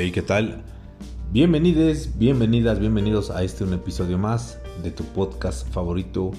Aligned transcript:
Hey, 0.00 0.12
¿qué 0.12 0.22
tal? 0.22 0.62
Bienvenidos, 1.32 2.10
bienvenidas, 2.16 2.78
bienvenidos 2.78 3.30
a 3.30 3.42
este 3.42 3.64
un 3.64 3.74
episodio 3.74 4.16
más 4.16 4.60
de 4.84 4.92
tu 4.92 5.02
podcast 5.02 5.68
favorito 5.72 6.30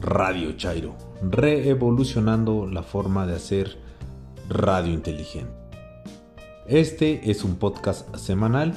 Radio 0.00 0.52
Chairo, 0.52 0.94
reevolucionando 1.30 2.66
la 2.66 2.82
forma 2.82 3.26
de 3.26 3.34
hacer 3.34 3.76
radio 4.48 4.94
inteligente. 4.94 5.52
Este 6.66 7.30
es 7.30 7.44
un 7.44 7.56
podcast 7.56 8.16
semanal, 8.16 8.72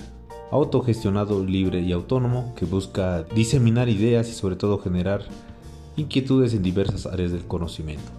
autogestionado, 0.51 1.45
libre 1.45 1.79
y 1.79 1.93
autónomo 1.93 2.53
que 2.57 2.65
busca 2.65 3.23
diseminar 3.23 3.87
ideas 3.87 4.27
y 4.27 4.33
sobre 4.33 4.57
todo 4.57 4.79
generar 4.79 5.23
inquietudes 5.95 6.53
en 6.53 6.63
diversas 6.63 7.05
áreas 7.05 7.31
del 7.31 7.45
conocimiento. 7.47 8.11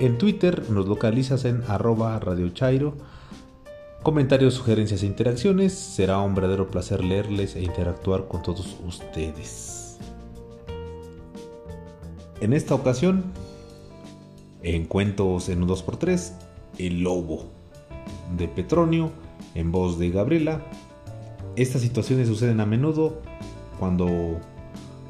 En 0.00 0.16
Twitter 0.16 0.70
nos 0.70 0.88
localizas 0.88 1.44
en 1.44 1.62
arroba 1.68 2.18
Radio 2.20 2.54
Comentarios, 4.02 4.54
sugerencias 4.54 5.04
e 5.04 5.06
interacciones. 5.06 5.72
Será 5.74 6.18
un 6.18 6.34
verdadero 6.34 6.68
placer 6.68 7.04
leerles 7.04 7.54
e 7.54 7.62
interactuar 7.62 8.26
con 8.26 8.42
todos 8.42 8.76
ustedes. 8.84 9.96
En 12.40 12.52
esta 12.52 12.74
ocasión, 12.74 13.22
en 14.64 14.86
Cuentos 14.86 15.48
en 15.48 15.62
un 15.62 15.68
2x3, 15.68 16.32
El 16.78 17.04
Lobo, 17.04 17.44
de 18.36 18.48
Petronio, 18.48 19.12
en 19.54 19.70
voz 19.70 20.00
de 20.00 20.10
Gabriela. 20.10 20.60
Estas 21.54 21.82
situaciones 21.82 22.26
suceden 22.26 22.58
a 22.58 22.66
menudo 22.66 23.22
cuando 23.78 24.08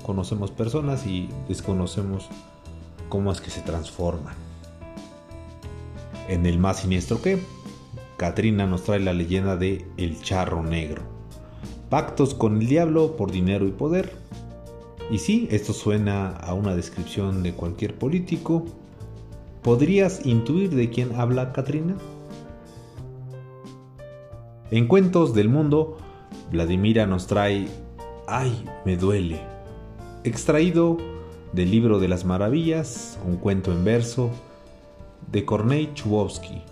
conocemos 0.02 0.50
personas 0.50 1.06
y 1.06 1.30
desconocemos 1.48 2.28
cómo 3.08 3.32
es 3.32 3.40
que 3.40 3.48
se 3.48 3.62
transforman. 3.62 4.34
En 6.28 6.44
el 6.44 6.58
más 6.58 6.80
siniestro 6.80 7.22
que, 7.22 7.42
Katrina 8.22 8.68
nos 8.68 8.84
trae 8.84 9.00
la 9.00 9.12
leyenda 9.12 9.56
de 9.56 9.84
El 9.96 10.22
Charro 10.22 10.62
Negro. 10.62 11.02
Pactos 11.90 12.34
con 12.34 12.60
el 12.60 12.68
diablo 12.68 13.16
por 13.16 13.32
dinero 13.32 13.66
y 13.66 13.72
poder. 13.72 14.12
Y 15.10 15.18
sí, 15.18 15.48
esto 15.50 15.72
suena 15.72 16.28
a 16.36 16.54
una 16.54 16.76
descripción 16.76 17.42
de 17.42 17.52
cualquier 17.52 17.96
político. 17.98 18.64
¿Podrías 19.62 20.24
intuir 20.24 20.70
de 20.70 20.88
quién 20.88 21.16
habla 21.16 21.52
Katrina? 21.52 21.96
En 24.70 24.86
Cuentos 24.86 25.34
del 25.34 25.48
Mundo, 25.48 25.96
Vladimira 26.52 27.08
nos 27.08 27.26
trae 27.26 27.66
Ay, 28.28 28.64
me 28.84 28.96
duele, 28.96 29.40
extraído 30.22 30.96
del 31.52 31.72
libro 31.72 31.98
de 31.98 32.06
las 32.06 32.24
maravillas, 32.24 33.18
un 33.26 33.34
cuento 33.34 33.72
en 33.72 33.84
verso 33.84 34.30
de 35.32 35.44
Kornei 35.44 35.92
Chubovsky 35.94 36.62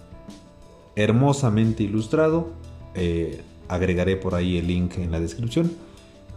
hermosamente 1.03 1.83
ilustrado. 1.83 2.51
Eh, 2.95 3.43
agregaré 3.69 4.17
por 4.17 4.34
ahí 4.34 4.59
el 4.59 4.67
link 4.67 4.98
en 4.98 5.11
la 5.11 5.20
descripción. 5.20 5.73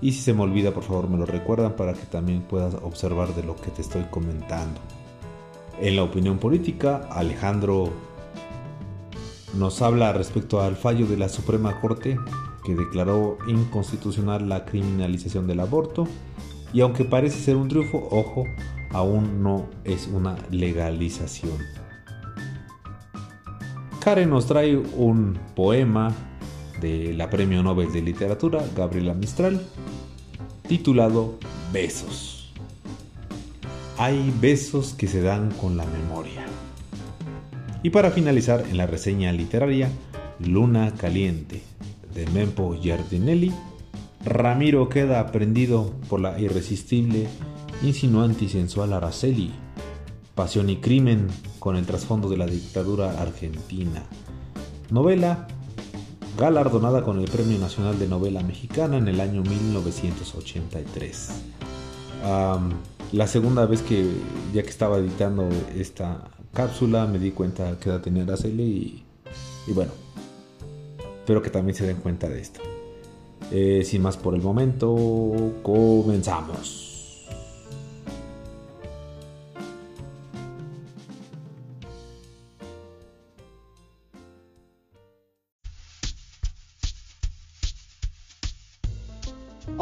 Y 0.02 0.12
si 0.12 0.22
se 0.22 0.34
me 0.34 0.42
olvida, 0.42 0.72
por 0.72 0.84
favor 0.84 1.10
me 1.10 1.18
lo 1.18 1.26
recuerdan 1.26 1.76
para 1.76 1.94
que 1.94 2.06
también 2.06 2.42
puedas 2.42 2.76
observar 2.76 3.34
de 3.36 3.44
lo 3.44 3.56
que 3.56 3.72
te 3.72 3.82
estoy 3.82 4.04
comentando. 4.12 4.82
En 5.80 5.96
la 5.96 6.04
opinión 6.04 6.38
política, 6.38 7.08
Alejandro 7.10 7.92
nos 9.58 9.82
habla 9.82 10.14
respecto 10.14 10.62
al 10.62 10.76
fallo 10.76 11.06
de 11.08 11.18
la 11.18 11.30
Suprema 11.30 11.80
Corte 11.80 12.18
que 12.64 12.76
declaró 12.76 13.38
inconstitucional 13.48 14.50
la 14.50 14.66
criminalización 14.66 15.48
del 15.48 15.60
aborto. 15.60 16.08
Y 16.74 16.82
aunque 16.82 17.06
parece 17.06 17.40
ser 17.40 17.56
un 17.56 17.68
triunfo, 17.68 18.08
ojo, 18.12 18.46
aún 18.92 19.44
no 19.44 19.68
es 19.84 20.08
una 20.08 20.36
legalización. 20.50 21.58
Karen 24.04 24.32
nos 24.32 24.48
trae 24.48 24.76
un 24.76 25.40
poema 25.56 26.14
de 26.82 27.14
la 27.14 27.30
Premio 27.30 27.64
Nobel 27.64 27.90
de 27.94 28.02
Literatura, 28.02 28.62
Gabriela 28.76 29.14
Mistral, 29.14 29.66
titulado 30.68 31.40
Besos. 31.72 32.52
Hay 33.98 34.34
besos 34.42 34.94
que 34.94 35.08
se 35.08 35.22
dan 35.22 35.52
con 35.52 35.78
la 35.78 35.86
memoria. 35.86 36.44
Y 37.82 37.92
para 37.92 38.12
finalizar 38.12 38.66
en 38.70 38.76
la 38.76 38.88
reseña 38.88 39.32
literaria, 39.32 39.90
Luna 40.38 40.94
Caliente, 40.98 41.62
de 42.14 42.28
Mempo 42.32 42.76
Giardinelli, 42.76 43.54
Ramiro 44.26 44.90
queda 44.90 45.32
prendido 45.32 45.94
por 46.10 46.20
la 46.20 46.38
irresistible, 46.42 47.30
insinuante 47.82 48.44
y 48.44 48.50
sensual 48.50 48.92
Araceli, 48.92 49.54
Pasión 50.36 50.70
y 50.70 50.76
Crimen 50.78 51.28
con 51.64 51.78
el 51.78 51.86
trasfondo 51.86 52.28
de 52.28 52.36
la 52.36 52.46
dictadura 52.46 53.22
argentina. 53.22 54.04
Novela 54.90 55.48
galardonada 56.38 57.06
con 57.06 57.22
el 57.22 57.32
Premio 57.32 57.58
Nacional 57.58 57.98
de 57.98 58.06
Novela 58.06 58.44
Mexicana 58.44 58.98
en 58.98 59.08
el 59.08 59.22
año 59.22 59.44
1983. 59.44 61.30
la 63.14 63.28
segunda 63.28 63.66
vez 63.66 63.82
que, 63.82 64.06
ya 64.54 64.62
que 64.62 64.70
estaba 64.70 64.98
editando 64.98 65.48
esta 65.74 66.26
cápsula, 66.54 67.08
me 67.08 67.18
di 67.18 67.32
cuenta 67.32 67.80
que 67.80 67.88
edad 67.92 68.02
tenía 68.02 68.24
Araceli 68.24 68.64
y, 68.64 69.06
y 69.66 69.72
bueno, 69.72 69.94
espero 71.20 71.42
que 71.42 71.50
también 71.50 71.78
se 71.78 71.88
den 71.88 71.96
cuenta 71.96 72.28
de 72.28 72.42
esto. 72.42 72.60
Eh, 73.52 73.84
sin 73.86 74.02
más 74.02 74.18
por 74.18 74.36
el 74.36 74.42
momento, 74.42 75.54
comenzamos. 75.64 76.93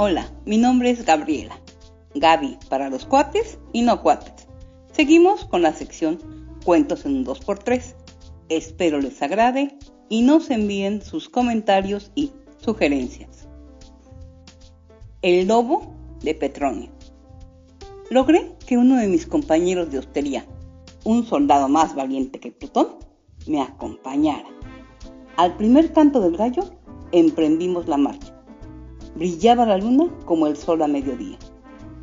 Hola, 0.03 0.25
mi 0.47 0.57
nombre 0.57 0.89
es 0.89 1.06
Gabriela. 1.06 1.62
Gaby 2.16 2.57
para 2.69 2.89
los 2.89 3.06
cuates 3.06 3.59
y 3.72 3.84
no 3.84 4.01
cuates. 4.01 4.47
Seguimos 4.91 5.45
con 5.45 5.62
la 5.62 5.73
sección 5.73 6.17
Cuentos 6.66 7.06
en 7.06 7.17
un 7.17 7.23
2x3. 7.23 7.94
Espero 8.50 9.00
les 9.00 9.22
agrade 9.22 9.78
y 10.09 10.23
nos 10.23 10.50
envíen 10.50 11.03
sus 11.03 11.29
comentarios 11.29 12.11
y 12.16 12.31
sugerencias. 12.57 13.47
El 15.22 15.47
lobo 15.47 15.94
de 16.23 16.34
Petronio. 16.34 16.90
Logré 18.09 18.53
que 18.66 18.79
uno 18.79 18.97
de 18.97 19.07
mis 19.07 19.28
compañeros 19.28 19.91
de 19.91 20.00
hostería, 20.00 20.47
un 21.03 21.28
soldado 21.28 21.69
más 21.69 21.94
valiente 21.94 22.40
que 22.40 22.51
Plutón, 22.51 22.88
me 23.45 23.61
acompañara. 23.61 24.50
Al 25.38 25.56
primer 25.57 25.94
canto 25.94 26.22
del 26.22 26.38
gallo, 26.38 26.63
emprendimos 27.11 27.88
la 27.88 27.97
marcha 27.97 28.31
Brillaba 29.16 29.66
la 29.66 29.77
luna 29.77 30.05
como 30.25 30.47
el 30.47 30.55
sol 30.55 30.81
a 30.81 30.88
mediodía. 30.88 31.38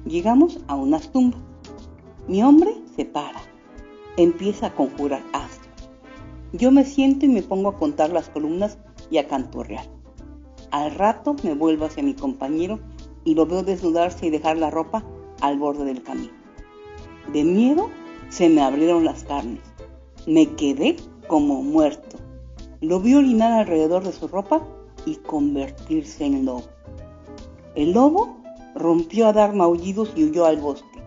Llegamos 0.04 0.60
a 0.68 0.76
unas 0.76 1.10
tumbas. 1.10 1.40
Mi 2.26 2.42
hombre 2.42 2.74
se 2.94 3.06
para. 3.06 3.40
Empieza 4.18 4.66
a 4.66 4.74
conjurar 4.74 5.22
astros. 5.32 5.90
Yo 6.52 6.70
me 6.70 6.84
siento 6.84 7.24
y 7.24 7.28
me 7.28 7.42
pongo 7.42 7.70
a 7.70 7.78
contar 7.78 8.10
las 8.10 8.28
columnas 8.28 8.78
y 9.10 9.18
a 9.18 9.26
canturrear. 9.26 9.86
Al 10.70 10.94
rato 10.94 11.34
me 11.42 11.54
vuelvo 11.54 11.86
hacia 11.86 12.02
mi 12.02 12.14
compañero 12.14 12.78
y 13.24 13.34
lo 13.34 13.46
veo 13.46 13.62
desnudarse 13.62 14.26
y 14.26 14.30
dejar 14.30 14.58
la 14.58 14.70
ropa 14.70 15.02
al 15.40 15.58
borde 15.58 15.84
del 15.84 16.02
camino. 16.02 16.32
De 17.32 17.42
miedo 17.42 17.88
se 18.28 18.50
me 18.50 18.60
abrieron 18.60 19.04
las 19.04 19.24
carnes. 19.24 19.62
Me 20.26 20.54
quedé 20.56 20.96
como 21.26 21.62
muerto. 21.62 22.18
Lo 22.82 23.00
vi 23.00 23.14
orinar 23.14 23.52
alrededor 23.52 24.04
de 24.04 24.12
su 24.12 24.28
ropa 24.28 24.66
y 25.06 25.16
convertirse 25.16 26.26
en 26.26 26.44
lobo. 26.44 26.64
El 27.78 27.92
lobo 27.92 28.36
rompió 28.74 29.28
a 29.28 29.32
dar 29.32 29.54
maullidos 29.54 30.12
y 30.16 30.24
huyó 30.24 30.46
al 30.46 30.56
bosque. 30.56 30.98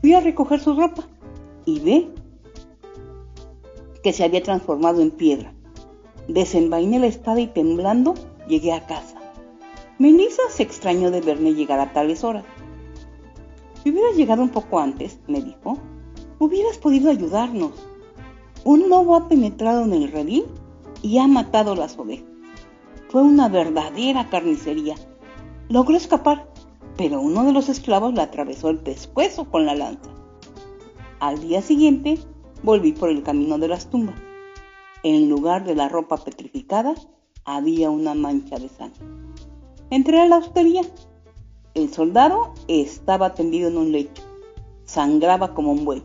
Fui 0.00 0.14
a 0.14 0.20
recoger 0.20 0.58
su 0.58 0.74
ropa 0.74 1.06
y 1.66 1.80
ve 1.80 2.08
que 4.02 4.14
se 4.14 4.24
había 4.24 4.42
transformado 4.42 5.02
en 5.02 5.10
piedra. 5.10 5.52
Desenvainé 6.28 6.98
la 6.98 7.08
espada 7.08 7.40
y 7.40 7.48
temblando 7.48 8.14
llegué 8.48 8.72
a 8.72 8.86
casa. 8.86 9.18
Melissa 9.98 10.40
se 10.48 10.62
extrañó 10.62 11.10
de 11.10 11.20
verme 11.20 11.52
llegar 11.52 11.78
a 11.78 11.92
tales 11.92 12.24
horas. 12.24 12.46
Si 13.82 13.90
hubieras 13.90 14.16
llegado 14.16 14.42
un 14.42 14.48
poco 14.48 14.78
antes, 14.78 15.18
me 15.26 15.42
dijo, 15.42 15.76
hubieras 16.38 16.78
podido 16.78 17.10
ayudarnos. 17.10 17.72
Un 18.64 18.88
lobo 18.88 19.14
ha 19.14 19.28
penetrado 19.28 19.84
en 19.84 19.92
el 19.92 20.10
redil 20.10 20.46
y 21.02 21.18
ha 21.18 21.26
matado 21.26 21.74
las 21.74 21.98
ovejas. 21.98 22.24
Fue 23.10 23.20
una 23.20 23.50
verdadera 23.50 24.30
carnicería 24.30 24.94
Logró 25.68 25.96
escapar, 25.96 26.48
pero 26.96 27.20
uno 27.20 27.42
de 27.44 27.52
los 27.52 27.68
esclavos 27.68 28.14
le 28.14 28.22
atravesó 28.22 28.68
el 28.68 28.78
pescuezo 28.78 29.50
con 29.50 29.66
la 29.66 29.74
lanza. 29.74 30.10
Al 31.18 31.40
día 31.40 31.60
siguiente 31.60 32.18
volví 32.62 32.92
por 32.92 33.10
el 33.10 33.24
camino 33.24 33.58
de 33.58 33.66
las 33.66 33.90
tumbas. 33.90 34.14
En 35.02 35.28
lugar 35.28 35.64
de 35.64 35.74
la 35.74 35.88
ropa 35.88 36.18
petrificada 36.18 36.94
había 37.44 37.90
una 37.90 38.14
mancha 38.14 38.58
de 38.58 38.68
sangre. 38.68 39.04
Entré 39.90 40.20
a 40.20 40.26
la 40.26 40.38
hostería. 40.38 40.82
El 41.74 41.92
soldado 41.92 42.54
estaba 42.68 43.34
tendido 43.34 43.68
en 43.68 43.76
un 43.76 43.90
lecho. 43.90 44.22
Sangraba 44.84 45.52
como 45.52 45.72
un 45.72 45.84
buey. 45.84 46.04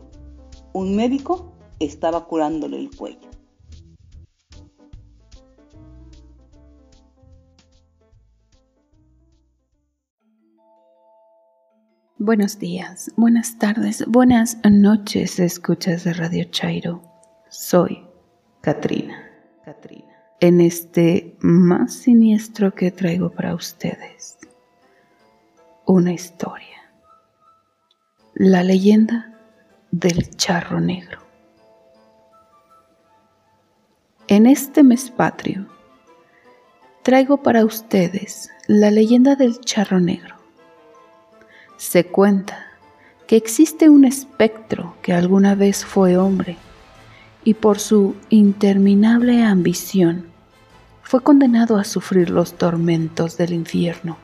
Un 0.72 0.96
médico 0.96 1.52
estaba 1.78 2.26
curándole 2.26 2.78
el 2.78 2.96
cuello. 2.96 3.31
Buenos 12.24 12.60
días, 12.60 13.10
buenas 13.16 13.58
tardes, 13.58 14.06
buenas 14.06 14.56
noches, 14.62 15.40
escuchas 15.40 16.04
de 16.04 16.12
Radio 16.12 16.44
Chairo. 16.44 17.02
Soy 17.48 18.06
Katrina. 18.60 19.28
Katrina. 19.64 20.22
En 20.38 20.60
este 20.60 21.36
más 21.40 21.94
siniestro 21.94 22.76
que 22.76 22.92
traigo 22.92 23.30
para 23.30 23.56
ustedes, 23.56 24.38
una 25.84 26.12
historia. 26.12 26.92
La 28.34 28.62
leyenda 28.62 29.36
del 29.90 30.30
charro 30.36 30.78
negro. 30.78 31.18
En 34.28 34.46
este 34.46 34.84
mes 34.84 35.10
patrio, 35.10 35.66
traigo 37.02 37.42
para 37.42 37.64
ustedes 37.64 38.48
la 38.68 38.92
leyenda 38.92 39.34
del 39.34 39.58
charro 39.58 39.98
negro 39.98 40.41
se 41.82 42.06
cuenta 42.06 42.68
que 43.26 43.34
existe 43.34 43.88
un 43.88 44.04
espectro 44.04 44.94
que 45.02 45.12
alguna 45.12 45.56
vez 45.56 45.84
fue 45.84 46.16
hombre 46.16 46.56
y 47.42 47.54
por 47.54 47.80
su 47.80 48.14
interminable 48.30 49.42
ambición 49.42 50.26
fue 51.02 51.24
condenado 51.24 51.78
a 51.78 51.84
sufrir 51.84 52.30
los 52.30 52.54
tormentos 52.54 53.36
del 53.36 53.52
infierno, 53.52 54.16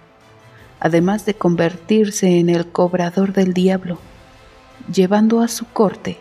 además 0.78 1.26
de 1.26 1.34
convertirse 1.34 2.38
en 2.38 2.49
el 2.49 2.69
cobrador 2.69 3.32
del 3.32 3.52
diablo, 3.55 3.99
llevando 4.90 5.40
a 5.40 5.49
su 5.49 5.66
corte 5.66 6.16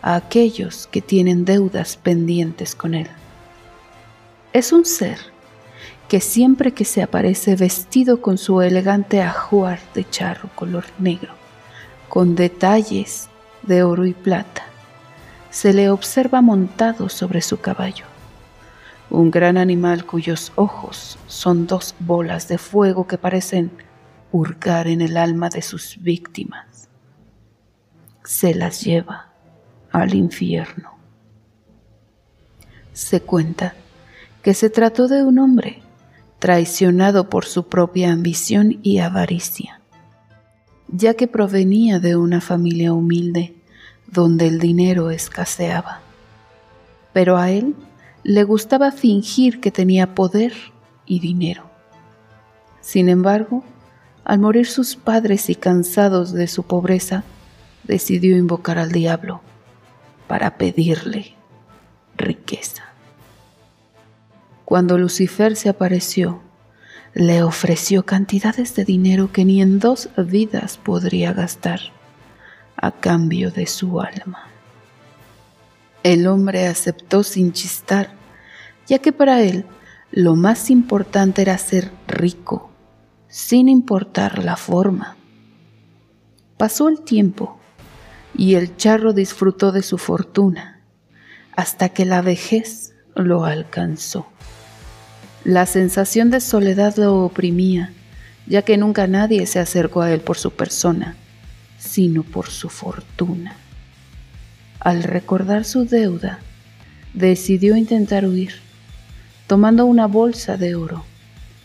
a 0.00 0.14
aquellos 0.14 0.86
que 0.86 1.02
tienen 1.02 1.44
deudas 1.44 1.98
pendientes 1.98 2.74
con 2.74 2.94
él. 2.94 3.08
Es 4.54 4.72
un 4.72 4.86
ser 4.86 5.18
que 6.10 6.20
siempre 6.20 6.74
que 6.74 6.84
se 6.84 7.04
aparece 7.04 7.54
vestido 7.54 8.20
con 8.20 8.36
su 8.36 8.62
elegante 8.62 9.22
ajuar 9.22 9.78
de 9.94 10.10
charro 10.10 10.50
color 10.56 10.84
negro, 10.98 11.32
con 12.08 12.34
detalles 12.34 13.28
de 13.62 13.84
oro 13.84 14.04
y 14.04 14.12
plata, 14.12 14.64
se 15.50 15.72
le 15.72 15.88
observa 15.88 16.42
montado 16.42 17.08
sobre 17.08 17.40
su 17.42 17.60
caballo, 17.60 18.06
un 19.08 19.30
gran 19.30 19.56
animal 19.56 20.04
cuyos 20.04 20.50
ojos 20.56 21.16
son 21.28 21.68
dos 21.68 21.94
bolas 22.00 22.48
de 22.48 22.58
fuego 22.58 23.06
que 23.06 23.16
parecen 23.16 23.70
hurgar 24.32 24.88
en 24.88 25.02
el 25.02 25.16
alma 25.16 25.48
de 25.48 25.62
sus 25.62 25.96
víctimas. 26.02 26.88
Se 28.24 28.52
las 28.52 28.82
lleva 28.82 29.28
al 29.92 30.12
infierno. 30.16 30.90
Se 32.92 33.20
cuenta 33.20 33.74
que 34.42 34.54
se 34.54 34.70
trató 34.70 35.06
de 35.06 35.22
un 35.22 35.38
hombre 35.38 35.84
traicionado 36.40 37.28
por 37.28 37.44
su 37.44 37.68
propia 37.68 38.10
ambición 38.10 38.80
y 38.82 38.98
avaricia, 38.98 39.80
ya 40.88 41.14
que 41.14 41.28
provenía 41.28 42.00
de 42.00 42.16
una 42.16 42.40
familia 42.40 42.92
humilde 42.94 43.54
donde 44.06 44.48
el 44.48 44.58
dinero 44.58 45.10
escaseaba. 45.10 46.00
Pero 47.12 47.36
a 47.36 47.50
él 47.50 47.76
le 48.24 48.42
gustaba 48.44 48.90
fingir 48.90 49.60
que 49.60 49.70
tenía 49.70 50.14
poder 50.14 50.54
y 51.06 51.20
dinero. 51.20 51.64
Sin 52.80 53.08
embargo, 53.10 53.62
al 54.24 54.38
morir 54.38 54.66
sus 54.66 54.96
padres 54.96 55.50
y 55.50 55.54
cansados 55.54 56.32
de 56.32 56.46
su 56.46 56.62
pobreza, 56.62 57.22
decidió 57.84 58.36
invocar 58.36 58.78
al 58.78 58.92
diablo 58.92 59.42
para 60.26 60.56
pedirle 60.56 61.34
riqueza. 62.16 62.89
Cuando 64.70 64.98
Lucifer 64.98 65.56
se 65.56 65.68
apareció, 65.68 66.40
le 67.12 67.42
ofreció 67.42 68.06
cantidades 68.06 68.76
de 68.76 68.84
dinero 68.84 69.32
que 69.32 69.44
ni 69.44 69.60
en 69.60 69.80
dos 69.80 70.10
vidas 70.16 70.78
podría 70.78 71.32
gastar 71.32 71.80
a 72.76 72.92
cambio 72.92 73.50
de 73.50 73.66
su 73.66 74.00
alma. 74.00 74.46
El 76.04 76.28
hombre 76.28 76.68
aceptó 76.68 77.24
sin 77.24 77.52
chistar, 77.52 78.12
ya 78.86 79.00
que 79.00 79.10
para 79.10 79.42
él 79.42 79.64
lo 80.12 80.36
más 80.36 80.70
importante 80.70 81.42
era 81.42 81.58
ser 81.58 81.90
rico, 82.06 82.70
sin 83.26 83.68
importar 83.68 84.38
la 84.44 84.56
forma. 84.56 85.16
Pasó 86.58 86.88
el 86.88 87.00
tiempo 87.00 87.58
y 88.36 88.54
el 88.54 88.76
charro 88.76 89.14
disfrutó 89.14 89.72
de 89.72 89.82
su 89.82 89.98
fortuna 89.98 90.80
hasta 91.56 91.88
que 91.88 92.04
la 92.04 92.22
vejez 92.22 92.94
lo 93.16 93.44
alcanzó. 93.44 94.28
La 95.44 95.64
sensación 95.64 96.30
de 96.30 96.40
soledad 96.40 96.96
lo 96.96 97.24
oprimía, 97.24 97.92
ya 98.46 98.60
que 98.60 98.76
nunca 98.76 99.06
nadie 99.06 99.46
se 99.46 99.58
acercó 99.58 100.02
a 100.02 100.12
él 100.12 100.20
por 100.20 100.36
su 100.36 100.50
persona, 100.50 101.16
sino 101.78 102.24
por 102.24 102.50
su 102.50 102.68
fortuna. 102.68 103.56
Al 104.80 105.02
recordar 105.02 105.64
su 105.64 105.86
deuda, 105.86 106.40
decidió 107.14 107.74
intentar 107.74 108.26
huir, 108.26 108.52
tomando 109.46 109.86
una 109.86 110.06
bolsa 110.06 110.58
de 110.58 110.74
oro, 110.74 111.06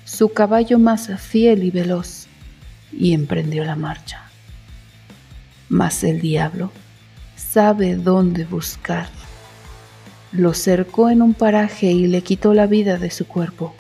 su 0.06 0.32
caballo 0.32 0.80
más 0.80 1.10
fiel 1.20 1.64
y 1.64 1.72
veloz, 1.72 2.28
y 2.94 3.14
emprendió 3.14 3.66
la 3.66 3.76
marcha. 3.76 4.24
Mas 5.68 6.04
el 6.06 6.22
diablo 6.22 6.72
sabe 7.36 7.98
dónde 7.98 8.46
buscar 8.46 9.10
lo 10.38 10.54
cercó 10.54 11.10
en 11.10 11.22
un 11.22 11.34
paraje 11.34 11.92
y 11.92 12.08
le 12.08 12.22
quitó 12.22 12.54
la 12.54 12.68
vida 12.68 12.98
de 12.98 13.10
su 13.10 13.26
cuerpo. 13.26 13.74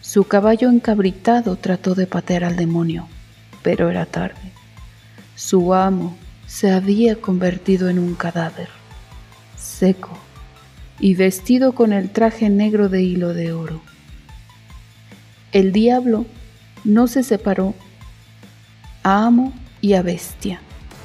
Su 0.00 0.24
caballo 0.24 0.68
encabritado 0.68 1.56
trató 1.56 1.94
de 1.94 2.06
patear 2.06 2.44
al 2.44 2.56
demonio, 2.56 3.08
pero 3.62 3.88
era 3.88 4.04
tarde. 4.04 4.52
Su 5.36 5.74
amo 5.74 6.16
se 6.46 6.70
había 6.70 7.16
convertido 7.16 7.88
en 7.88 7.98
un 7.98 8.14
cadáver, 8.14 8.68
seco 9.56 10.18
y 11.00 11.14
vestido 11.14 11.72
con 11.72 11.92
el 11.92 12.10
traje 12.10 12.50
negro 12.50 12.88
de 12.88 13.02
hilo 13.02 13.32
de 13.32 13.52
oro. 13.52 13.80
El 15.52 15.72
diablo 15.72 16.26
no 16.84 17.06
se 17.06 17.22
separó 17.22 17.74
a 19.02 19.24
amo 19.26 19.52
y 19.80 19.94
a 19.94 20.02
bestia 20.02 20.60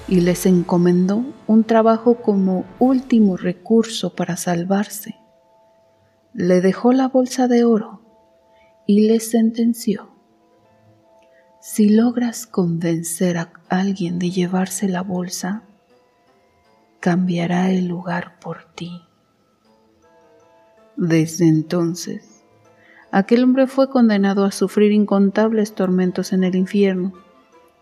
y 0.10 0.22
les 0.22 0.48
encomendó 0.48 1.24
un 1.46 1.64
trabajo 1.64 2.16
como 2.16 2.66
último 2.80 3.38
recurso 3.38 4.16
para 4.16 4.38
salvarse. 4.38 5.16
Le 6.34 6.62
dejó 6.62 6.94
la 6.94 7.08
bolsa 7.08 7.48
de 7.48 7.64
oro 7.64 8.02
y 8.88 9.08
les 9.08 9.30
sentenció, 9.30 10.10
si 11.62 11.90
logras 11.90 12.48
convencer 12.48 13.38
a 13.38 13.52
alguien 13.70 14.18
de 14.18 14.32
llevarse 14.32 14.90
la 14.90 15.04
bolsa, 15.04 15.64
cambiará 17.00 17.70
el 17.70 17.88
lugar 17.88 18.40
por 18.40 18.64
ti. 18.74 19.04
Desde 20.98 21.48
entonces, 21.48 22.44
aquel 23.12 23.44
hombre 23.44 23.68
fue 23.68 23.90
condenado 23.90 24.44
a 24.44 24.52
sufrir 24.52 24.92
incontables 24.92 25.76
tormentos 25.76 26.34
en 26.34 26.44
el 26.44 26.56
infierno 26.56 27.14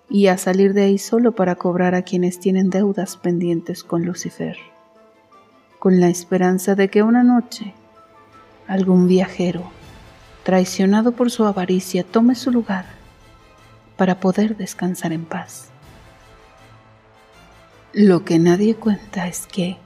y 0.10 0.28
a 0.28 0.38
salir 0.38 0.74
de 0.74 0.84
ahí 0.84 0.98
solo 0.98 1.34
para 1.34 1.56
cobrar 1.56 1.96
a 1.96 2.04
quienes 2.04 2.40
tienen 2.40 2.70
deudas 2.70 3.18
pendientes 3.18 3.84
con 3.84 4.06
Lucifer, 4.06 4.58
con 5.80 6.00
la 6.00 6.08
esperanza 6.08 6.76
de 6.76 6.90
que 6.90 7.04
una 7.04 7.24
noche 7.24 7.74
algún 8.68 9.08
viajero, 9.08 9.64
traicionado 10.44 11.14
por 11.14 11.32
su 11.32 11.46
avaricia, 11.46 12.04
tome 12.04 12.36
su 12.36 12.52
lugar 12.52 12.86
para 13.96 14.20
poder 14.20 14.56
descansar 14.58 15.14
en 15.14 15.26
paz. 15.26 15.70
Lo 17.94 18.26
que 18.26 18.40
nadie 18.40 18.76
cuenta 18.76 19.28
es 19.28 19.48
que 19.48 19.78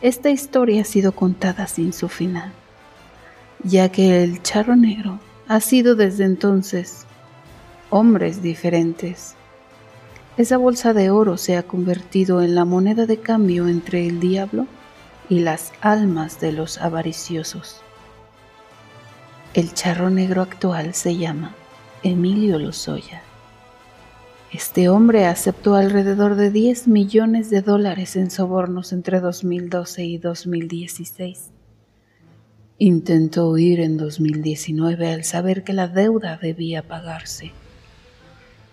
esta 0.00 0.30
historia 0.30 0.82
ha 0.82 0.84
sido 0.84 1.12
contada 1.12 1.66
sin 1.66 1.92
su 1.92 2.08
final, 2.08 2.52
ya 3.62 3.90
que 3.90 4.22
el 4.22 4.42
charro 4.42 4.76
negro 4.76 5.18
ha 5.46 5.60
sido 5.60 5.94
desde 5.94 6.24
entonces 6.24 7.06
hombres 7.90 8.40
diferentes 8.42 9.34
esa 10.40 10.56
bolsa 10.56 10.94
de 10.94 11.10
oro 11.10 11.36
se 11.36 11.58
ha 11.58 11.64
convertido 11.64 12.40
en 12.40 12.54
la 12.54 12.64
moneda 12.64 13.04
de 13.04 13.18
cambio 13.18 13.68
entre 13.68 14.06
el 14.06 14.20
diablo 14.20 14.66
y 15.28 15.40
las 15.40 15.72
almas 15.82 16.40
de 16.40 16.52
los 16.52 16.78
avariciosos. 16.78 17.82
El 19.52 19.74
charro 19.74 20.08
negro 20.08 20.40
actual 20.40 20.94
se 20.94 21.18
llama 21.18 21.54
Emilio 22.02 22.58
Lozoya. 22.58 23.20
Este 24.50 24.88
hombre 24.88 25.26
aceptó 25.26 25.74
alrededor 25.74 26.36
de 26.36 26.50
10 26.50 26.88
millones 26.88 27.50
de 27.50 27.60
dólares 27.60 28.16
en 28.16 28.30
sobornos 28.30 28.94
entre 28.94 29.20
2012 29.20 30.04
y 30.04 30.16
2016. 30.16 31.50
Intentó 32.78 33.50
huir 33.50 33.80
en 33.80 33.98
2019 33.98 35.12
al 35.12 35.24
saber 35.24 35.64
que 35.64 35.74
la 35.74 35.86
deuda 35.86 36.38
debía 36.38 36.82
pagarse. 36.82 37.52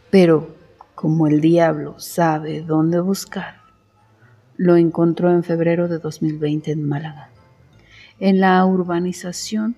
Pero 0.10 0.57
como 0.98 1.28
el 1.28 1.42
diablo 1.42 1.94
sabe 2.00 2.64
dónde 2.64 3.00
buscar, 3.00 3.62
lo 4.56 4.78
encontró 4.78 5.30
en 5.30 5.44
febrero 5.44 5.88
de 5.88 6.00
2020 6.00 6.72
en 6.72 6.90
Málaga, 6.90 7.30
en 8.20 8.40
la 8.40 8.66
urbanización 8.66 9.76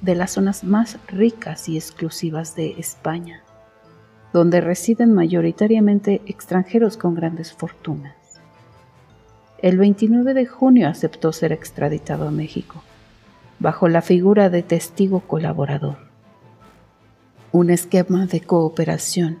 de 0.00 0.16
las 0.16 0.32
zonas 0.32 0.64
más 0.64 0.98
ricas 1.06 1.68
y 1.68 1.76
exclusivas 1.76 2.56
de 2.56 2.72
España. 2.80 3.44
donde 4.32 4.60
residen 4.60 5.14
mayoritariamente 5.14 6.20
extranjeros 6.26 6.96
con 6.96 7.14
grandes 7.14 7.52
fortunas. 7.52 8.16
El 9.58 9.78
29 9.78 10.34
de 10.34 10.46
junio 10.46 10.88
aceptó 10.88 11.32
ser 11.32 11.52
extraditado 11.52 12.26
a 12.26 12.32
México, 12.32 12.82
bajo 13.60 13.88
la 13.88 14.02
figura 14.02 14.50
de 14.50 14.64
testigo 14.64 15.20
colaborador. 15.20 15.98
Un 17.52 17.70
esquema 17.70 18.26
de 18.26 18.40
cooperación 18.40 19.38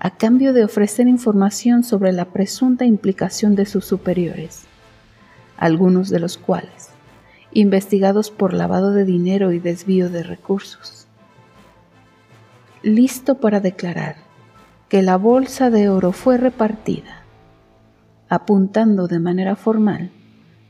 a 0.00 0.10
cambio 0.10 0.52
de 0.52 0.64
ofrecer 0.64 1.08
información 1.08 1.82
sobre 1.82 2.12
la 2.12 2.26
presunta 2.26 2.84
implicación 2.84 3.54
de 3.54 3.66
sus 3.66 3.84
superiores, 3.84 4.64
algunos 5.56 6.08
de 6.10 6.20
los 6.20 6.38
cuales 6.38 6.90
investigados 7.52 8.30
por 8.30 8.52
lavado 8.52 8.92
de 8.92 9.04
dinero 9.04 9.52
y 9.52 9.58
desvío 9.58 10.10
de 10.10 10.22
recursos 10.22 10.98
listo 12.82 13.36
para 13.36 13.60
declarar 13.60 14.16
que 14.88 15.02
la 15.02 15.16
bolsa 15.16 15.70
de 15.70 15.88
oro 15.88 16.12
fue 16.12 16.38
repartida, 16.38 17.24
apuntando 18.28 19.08
de 19.08 19.18
manera 19.18 19.56
formal 19.56 20.10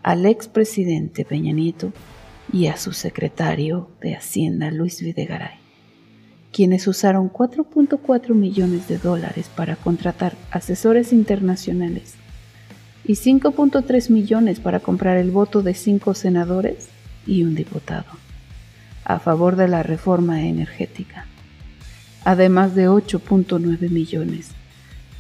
al 0.03 0.27
expresidente 0.27 1.25
Peña 1.25 1.53
Nieto 1.53 1.93
y 2.53 2.69
a 2.69 2.77
su 2.77 2.93
secretario 2.93 3.91
de 4.01 4.17
Hacienda 4.17 4.71
Luis 4.71 5.03
Videgaray, 5.03 5.58
quienes 6.53 6.87
usaron 6.87 7.31
4.4 7.31 8.35
millones 8.35 8.89
de 8.89 8.99
dólares 8.99 9.51
para 9.55 9.77
contratar 9.77 10.35
asesores 10.51 11.13
internacionales 11.13 12.15
y 13.05 13.13
5.3 13.13 14.11
millones 14.11 14.61
para 14.61 14.81
comprar 14.81 15.17
el 15.17 15.31
voto 15.31 15.63
de 15.63 15.75
cinco 15.75 16.15
senadores 16.15 16.89
y 17.27 17.45
un 17.45 17.55
diputado 17.55 18.07
a 19.05 19.19
favor 19.19 19.57
de 19.57 19.69
la 19.69 19.83
reforma 19.83 20.43
energética 20.43 21.27
además 22.29 22.75
de 22.75 22.91
8.9 22.91 23.89
millones, 23.89 24.51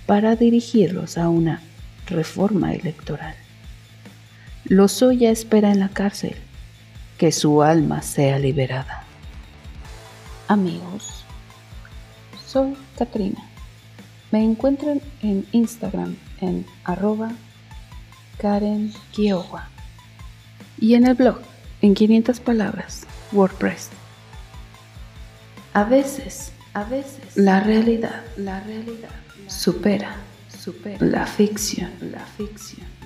para 0.04 0.36
dirigirlos 0.36 1.16
a 1.16 1.30
una 1.30 1.62
reforma 2.06 2.74
electoral. 2.74 3.34
Lozoya 4.66 5.30
espera 5.30 5.70
en 5.70 5.80
la 5.80 5.88
cárcel 5.88 6.36
que 7.16 7.32
su 7.32 7.62
alma 7.62 8.02
sea 8.02 8.38
liberada. 8.38 9.04
Amigos, 10.48 11.17
soy 12.48 12.76
Katrina. 12.96 13.42
Me 14.32 14.42
encuentran 14.42 15.00
en 15.22 15.46
Instagram 15.52 16.16
en 16.40 16.66
arroba 16.84 17.32
Karen 18.38 18.92
Kiowa 19.12 19.68
y 20.80 20.94
en 20.94 21.06
el 21.06 21.14
blog 21.14 21.40
en 21.82 21.94
500 21.94 22.40
palabras, 22.40 23.06
WordPress. 23.32 23.90
A 25.74 25.84
veces 25.84 26.52
a 26.74 26.84
veces 26.84 27.36
la 27.36 27.60
realidad, 27.60 28.22
la 28.36 28.60
realidad 28.60 29.10
supera, 29.48 30.16
supera 30.48 31.04
la 31.04 31.26
ficción. 31.26 31.90
la 32.00 32.24
ficción. 32.24 32.97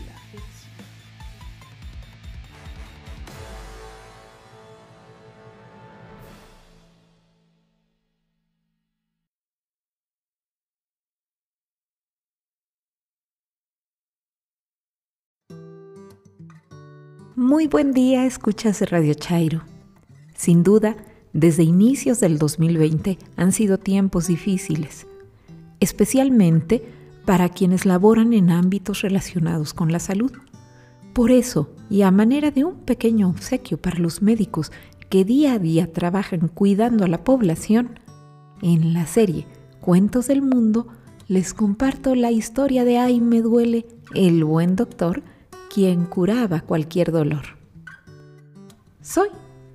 Muy 17.52 17.66
buen 17.66 17.92
día, 17.92 18.24
escuchas 18.24 18.80
Radio 18.90 19.12
Chairo. 19.12 19.60
Sin 20.34 20.62
duda, 20.62 20.96
desde 21.34 21.62
inicios 21.62 22.18
del 22.18 22.38
2020 22.38 23.18
han 23.36 23.52
sido 23.52 23.76
tiempos 23.76 24.28
difíciles, 24.28 25.06
especialmente 25.78 26.82
para 27.26 27.50
quienes 27.50 27.84
laboran 27.84 28.32
en 28.32 28.48
ámbitos 28.48 29.02
relacionados 29.02 29.74
con 29.74 29.92
la 29.92 29.98
salud. 29.98 30.32
Por 31.12 31.30
eso, 31.30 31.68
y 31.90 32.00
a 32.00 32.10
manera 32.10 32.50
de 32.50 32.64
un 32.64 32.76
pequeño 32.76 33.28
obsequio 33.28 33.76
para 33.76 33.98
los 33.98 34.22
médicos 34.22 34.72
que 35.10 35.26
día 35.26 35.52
a 35.52 35.58
día 35.58 35.92
trabajan 35.92 36.48
cuidando 36.48 37.04
a 37.04 37.08
la 37.08 37.22
población, 37.22 38.00
en 38.62 38.94
la 38.94 39.04
serie 39.04 39.46
Cuentos 39.82 40.28
del 40.28 40.40
Mundo 40.40 40.88
les 41.28 41.52
comparto 41.52 42.14
la 42.14 42.30
historia 42.30 42.86
de 42.86 42.96
Ay 42.96 43.20
me 43.20 43.42
duele, 43.42 43.84
el 44.14 44.42
buen 44.42 44.74
doctor, 44.74 45.22
quien 45.72 46.04
curaba 46.04 46.60
cualquier 46.60 47.12
dolor. 47.12 47.56
Soy 49.00 49.28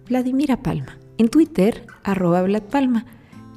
Vladimira 0.08 0.62
Palma 0.62 1.00
en 1.18 1.27
Twitter, 1.27 1.88
arroba 2.04 2.46
Palma, 2.70 3.08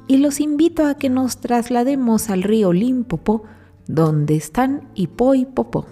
y 0.07 0.17
los 0.17 0.39
invito 0.39 0.87
a 0.87 0.95
que 0.95 1.09
nos 1.09 1.39
traslademos 1.39 2.31
al 2.31 2.41
río 2.41 2.73
Limpopo, 2.73 3.43
donde 3.85 4.37
están 4.37 4.89
Hipo 4.95 5.35
y 5.35 5.45
Popó. 5.45 5.85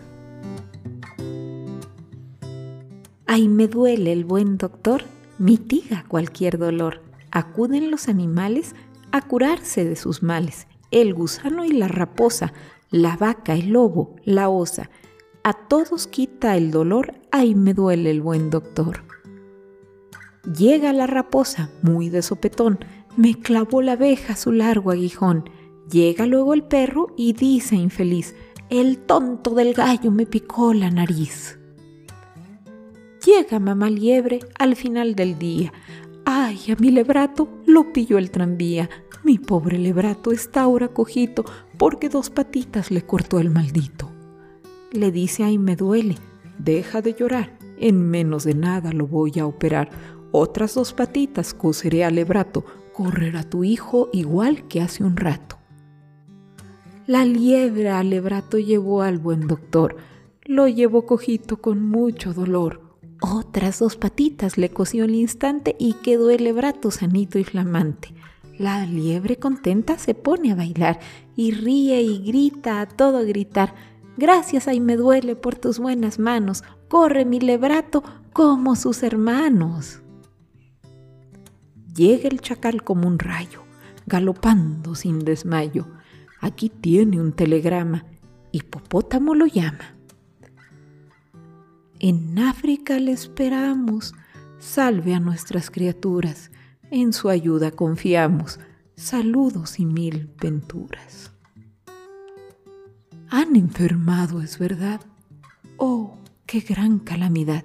Ay, 3.27 3.47
me 3.47 3.67
duele 3.67 4.11
el 4.11 4.25
buen 4.25 4.57
doctor, 4.57 5.03
mitiga 5.37 6.03
cualquier 6.07 6.57
dolor. 6.57 7.03
Acuden 7.29 7.91
los 7.91 8.09
animales 8.09 8.73
a 9.11 9.21
curarse 9.21 9.85
de 9.85 9.95
sus 9.95 10.23
males, 10.23 10.65
el 10.89 11.13
gusano 11.13 11.63
y 11.63 11.73
la 11.73 11.87
raposa, 11.87 12.53
la 12.89 13.17
vaca, 13.17 13.53
el 13.53 13.69
lobo, 13.69 14.15
la 14.25 14.49
osa. 14.49 14.89
A 15.43 15.53
todos 15.53 16.07
quita 16.07 16.57
el 16.57 16.69
dolor, 16.69 17.13
ay, 17.31 17.55
me 17.55 17.73
duele 17.73 18.11
el 18.11 18.21
buen 18.21 18.49
doctor. 18.49 19.03
Llega 20.43 20.91
la 20.91 21.07
raposa, 21.07 21.69
muy 21.81 22.09
de 22.09 22.21
sopetón, 22.21 22.79
me 23.15 23.35
clavó 23.35 23.81
la 23.81 23.93
abeja 23.93 24.35
su 24.35 24.51
largo 24.51 24.91
aguijón. 24.91 25.49
Llega 25.89 26.25
luego 26.25 26.53
el 26.53 26.63
perro 26.63 27.07
y 27.15 27.33
dice 27.33 27.75
infeliz, 27.75 28.35
el 28.69 28.97
tonto 28.97 29.55
del 29.55 29.73
gallo 29.73 30.11
me 30.11 30.25
picó 30.25 30.73
la 30.73 30.91
nariz. 30.91 31.57
Llega 33.25 33.59
mamá 33.59 33.89
liebre 33.89 34.39
al 34.57 34.75
final 34.75 35.15
del 35.15 35.39
día. 35.39 35.71
Ay, 36.25 36.59
a 36.71 36.75
mi 36.81 36.91
lebrato 36.91 37.49
lo 37.65 37.93
pilló 37.93 38.17
el 38.17 38.29
tranvía. 38.29 38.89
Mi 39.23 39.39
pobre 39.39 39.77
lebrato 39.77 40.31
está 40.31 40.61
ahora 40.61 40.89
cojito 40.89 41.45
porque 41.77 42.09
dos 42.09 42.29
patitas 42.29 42.91
le 42.91 43.01
cortó 43.05 43.39
el 43.39 43.49
maldito. 43.49 44.18
Le 44.91 45.11
dice, 45.11 45.43
ay, 45.43 45.57
me 45.57 45.75
duele, 45.75 46.15
deja 46.57 47.01
de 47.01 47.13
llorar, 47.13 47.57
en 47.79 48.09
menos 48.09 48.43
de 48.43 48.55
nada 48.55 48.91
lo 48.91 49.07
voy 49.07 49.39
a 49.39 49.45
operar 49.45 49.89
otras 50.31 50.75
dos 50.75 50.93
patitas 50.93 51.55
coseré 51.55 52.05
al 52.05 52.15
lebrato, 52.15 52.63
correrá 52.93 53.43
tu 53.43 53.63
hijo 53.63 54.09
igual 54.13 54.67
que 54.67 54.79
hace 54.79 55.03
un 55.03 55.17
rato. 55.17 55.57
La 57.07 57.25
liebre 57.25 57.89
al 57.89 58.11
lebrato 58.11 58.59
llevó 58.59 59.01
al 59.01 59.17
buen 59.17 59.47
doctor, 59.47 59.97
lo 60.45 60.67
llevó 60.67 61.07
cojito 61.07 61.57
con 61.57 61.83
mucho 61.83 62.33
dolor. 62.33 62.81
Otras 63.21 63.79
dos 63.79 63.95
patitas 63.95 64.59
le 64.59 64.69
cosió 64.69 65.05
al 65.05 65.15
instante 65.15 65.75
y 65.79 65.93
quedó 65.93 66.29
el 66.29 66.43
lebrato 66.43 66.91
sanito 66.91 67.39
y 67.39 67.43
flamante. 67.43 68.13
La 68.59 68.85
liebre 68.85 69.37
contenta 69.37 69.97
se 69.97 70.13
pone 70.13 70.51
a 70.51 70.55
bailar 70.55 70.99
y 71.35 71.51
ríe 71.51 72.01
y 72.03 72.19
grita 72.19 72.81
a 72.81 72.85
todo 72.85 73.25
gritar. 73.25 73.73
Gracias, 74.19 74.67
ay 74.67 74.81
me 74.81 74.97
duele 74.97 75.37
por 75.37 75.55
tus 75.55 75.79
buenas 75.79 76.19
manos. 76.19 76.65
Corre 76.89 77.23
mi 77.23 77.39
lebrato 77.39 78.03
como 78.33 78.75
sus 78.75 79.01
hermanos. 79.01 80.01
Llega 81.95 82.27
el 82.27 82.41
chacal 82.41 82.83
como 82.83 83.07
un 83.07 83.17
rayo, 83.17 83.63
galopando 84.07 84.93
sin 84.93 85.19
desmayo. 85.19 85.87
Aquí 86.41 86.67
tiene 86.67 87.21
un 87.21 87.31
telegrama, 87.31 88.03
hipopótamo 88.51 89.35
lo 89.35 89.45
llama. 89.45 89.95
En 91.99 92.39
África 92.39 92.99
le 92.99 93.13
esperamos, 93.13 94.13
salve 94.57 95.13
a 95.15 95.21
nuestras 95.21 95.71
criaturas, 95.71 96.51
en 96.91 97.13
su 97.13 97.29
ayuda 97.29 97.71
confiamos, 97.71 98.59
saludos 98.97 99.79
y 99.79 99.85
mil 99.85 100.29
venturas. 100.41 101.31
Han 103.31 103.55
enfermado, 103.55 104.41
es 104.41 104.57
verdad. 104.57 105.01
Oh, 105.77 106.17
qué 106.47 106.61
gran 106.61 106.97
calamidad. 106.97 107.63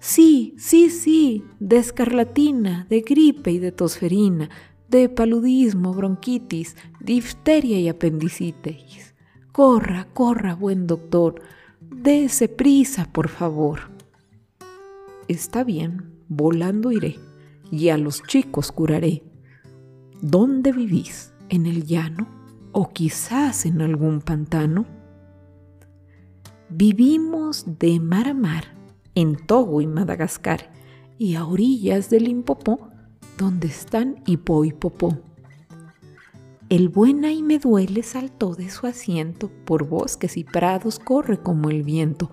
Sí, 0.00 0.54
sí, 0.58 0.90
sí, 0.90 1.44
de 1.60 1.78
escarlatina, 1.78 2.86
de 2.90 3.00
gripe 3.00 3.52
y 3.52 3.58
de 3.58 3.70
tosferina, 3.70 4.50
de 4.88 5.08
paludismo, 5.08 5.94
bronquitis, 5.94 6.76
difteria 7.00 7.78
y 7.78 7.88
apendicitis. 7.88 9.14
Corra, 9.52 10.08
corra, 10.12 10.54
buen 10.54 10.88
doctor, 10.88 11.40
dése 11.80 12.48
prisa, 12.48 13.10
por 13.12 13.28
favor. 13.28 13.90
Está 15.28 15.62
bien, 15.62 16.18
volando 16.28 16.90
iré, 16.90 17.18
y 17.70 17.90
a 17.90 17.96
los 17.96 18.24
chicos 18.24 18.72
curaré. 18.72 19.22
¿Dónde 20.20 20.72
vivís? 20.72 21.32
¿En 21.48 21.66
el 21.66 21.86
llano? 21.86 22.43
¿O 22.76 22.92
quizás 22.92 23.66
en 23.66 23.80
algún 23.82 24.20
pantano? 24.20 24.84
Vivimos 26.68 27.64
de 27.78 28.00
mar 28.00 28.26
a 28.26 28.34
mar 28.34 28.64
en 29.14 29.36
Togo 29.36 29.80
y 29.80 29.86
Madagascar, 29.86 30.72
y 31.16 31.36
a 31.36 31.46
orillas 31.46 32.10
del 32.10 32.24
Limpopo, 32.24 32.88
donde 33.38 33.68
están 33.68 34.24
Hipó 34.26 34.64
y 34.64 34.72
Popó. 34.72 35.20
El 36.68 36.88
buen 36.88 37.24
ay 37.24 37.44
me 37.44 37.60
duele 37.60 38.02
saltó 38.02 38.56
de 38.56 38.68
su 38.70 38.88
asiento, 38.88 39.52
por 39.64 39.86
bosques 39.86 40.36
y 40.36 40.42
prados 40.42 40.98
corre 40.98 41.38
como 41.38 41.70
el 41.70 41.84
viento. 41.84 42.32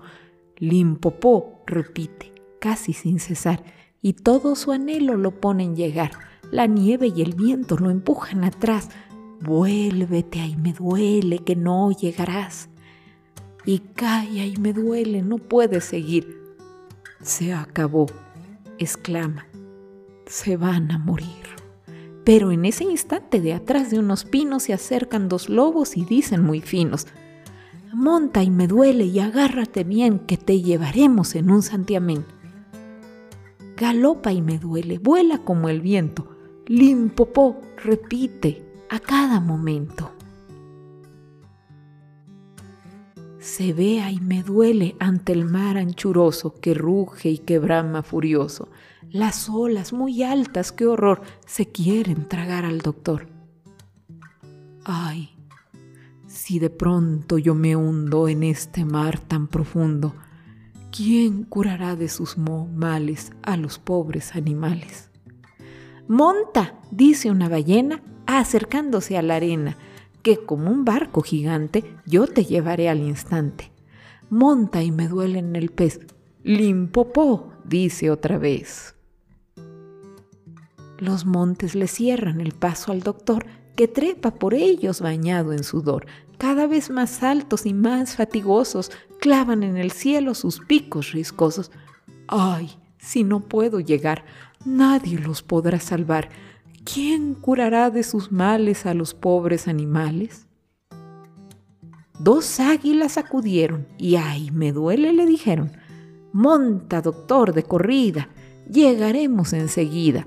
Limpopó, 0.56 1.62
repite, 1.68 2.32
casi 2.58 2.94
sin 2.94 3.20
cesar, 3.20 3.62
y 4.00 4.14
todo 4.14 4.56
su 4.56 4.72
anhelo 4.72 5.16
lo 5.16 5.40
pone 5.40 5.62
en 5.62 5.76
llegar. 5.76 6.10
La 6.50 6.66
nieve 6.66 7.12
y 7.14 7.22
el 7.22 7.36
viento 7.36 7.76
lo 7.78 7.90
empujan 7.90 8.42
atrás. 8.42 8.88
Vuélvete, 9.42 10.40
ay 10.40 10.56
me 10.56 10.72
duele, 10.72 11.40
que 11.40 11.56
no 11.56 11.90
llegarás. 11.90 12.68
Y 13.64 13.80
calla 13.80 14.44
y 14.44 14.56
me 14.56 14.72
duele, 14.72 15.22
no 15.22 15.38
puedes 15.38 15.84
seguir. 15.84 16.40
Se 17.20 17.52
acabó, 17.52 18.06
exclama. 18.78 19.46
Se 20.26 20.56
van 20.56 20.92
a 20.92 20.98
morir. 20.98 21.28
Pero 22.24 22.52
en 22.52 22.64
ese 22.66 22.84
instante 22.84 23.40
de 23.40 23.52
atrás 23.52 23.90
de 23.90 23.98
unos 23.98 24.24
pinos 24.24 24.64
se 24.64 24.74
acercan 24.74 25.28
dos 25.28 25.48
lobos 25.48 25.96
y 25.96 26.04
dicen 26.04 26.44
muy 26.44 26.60
finos, 26.60 27.08
Monta 27.92 28.42
y 28.42 28.50
me 28.50 28.68
duele 28.68 29.04
y 29.04 29.18
agárrate 29.18 29.84
bien 29.84 30.20
que 30.20 30.38
te 30.38 30.62
llevaremos 30.62 31.34
en 31.34 31.50
un 31.50 31.62
santiamén. 31.62 32.24
Galopa 33.76 34.32
y 34.32 34.40
me 34.40 34.58
duele, 34.58 34.98
vuela 34.98 35.38
como 35.38 35.68
el 35.68 35.80
viento, 35.82 36.30
limpopó, 36.66 37.60
repite 37.76 38.71
a 38.92 39.00
cada 39.00 39.40
momento. 39.40 40.12
Se 43.38 43.72
vea 43.72 44.10
y 44.10 44.20
me 44.20 44.42
duele 44.42 44.96
ante 45.00 45.32
el 45.32 45.46
mar 45.46 45.78
anchuroso 45.78 46.60
que 46.60 46.74
ruge 46.74 47.30
y 47.30 47.38
que 47.38 47.58
brama 47.58 48.02
furioso 48.02 48.68
las 49.10 49.48
olas 49.48 49.94
muy 49.94 50.22
altas, 50.22 50.72
qué 50.72 50.86
horror, 50.86 51.22
se 51.46 51.66
quieren 51.66 52.28
tragar 52.28 52.66
al 52.66 52.80
doctor. 52.80 53.28
Ay, 54.84 55.30
si 56.26 56.58
de 56.58 56.68
pronto 56.68 57.38
yo 57.38 57.54
me 57.54 57.74
hundo 57.76 58.28
en 58.28 58.42
este 58.42 58.84
mar 58.84 59.18
tan 59.18 59.48
profundo, 59.48 60.14
¿quién 60.94 61.44
curará 61.44 61.96
de 61.96 62.10
sus 62.10 62.36
males 62.36 63.32
a 63.42 63.56
los 63.56 63.78
pobres 63.78 64.36
animales? 64.36 65.10
Monta, 66.08 66.78
dice 66.90 67.30
una 67.30 67.48
ballena, 67.48 68.02
acercándose 68.38 69.16
a 69.16 69.22
la 69.22 69.36
arena, 69.36 69.76
que 70.22 70.38
como 70.38 70.70
un 70.70 70.84
barco 70.84 71.22
gigante 71.22 71.96
yo 72.06 72.26
te 72.26 72.44
llevaré 72.44 72.88
al 72.88 73.00
instante. 73.00 73.72
Monta 74.30 74.82
y 74.82 74.92
me 74.92 75.08
duele 75.08 75.40
en 75.40 75.56
el 75.56 75.70
pez. 75.70 76.00
Limpopó, 76.42 77.52
dice 77.64 78.10
otra 78.10 78.38
vez. 78.38 78.94
Los 80.98 81.26
montes 81.26 81.74
le 81.74 81.88
cierran 81.88 82.40
el 82.40 82.52
paso 82.52 82.92
al 82.92 83.00
doctor, 83.00 83.44
que 83.76 83.88
trepa 83.88 84.34
por 84.34 84.54
ellos 84.54 85.00
bañado 85.00 85.52
en 85.52 85.64
sudor. 85.64 86.06
Cada 86.38 86.66
vez 86.66 86.90
más 86.90 87.22
altos 87.22 87.66
y 87.66 87.74
más 87.74 88.16
fatigosos, 88.16 88.90
clavan 89.20 89.62
en 89.62 89.76
el 89.76 89.90
cielo 89.90 90.34
sus 90.34 90.60
picos 90.60 91.12
riscosos. 91.12 91.70
¡Ay! 92.28 92.70
Si 92.98 93.24
no 93.24 93.40
puedo 93.40 93.80
llegar, 93.80 94.24
nadie 94.64 95.18
los 95.18 95.42
podrá 95.42 95.80
salvar. 95.80 96.28
¿Quién 96.84 97.34
curará 97.34 97.90
de 97.90 98.02
sus 98.02 98.32
males 98.32 98.86
a 98.86 98.94
los 98.94 99.14
pobres 99.14 99.68
animales? 99.68 100.46
Dos 102.18 102.60
águilas 102.60 103.18
acudieron 103.18 103.86
y 103.98 104.16
ay, 104.16 104.50
me 104.50 104.72
duele, 104.72 105.12
le 105.12 105.26
dijeron. 105.26 105.72
Monta, 106.32 107.00
doctor, 107.02 107.52
de 107.52 107.62
corrida, 107.62 108.28
llegaremos 108.70 109.52
enseguida 109.52 110.26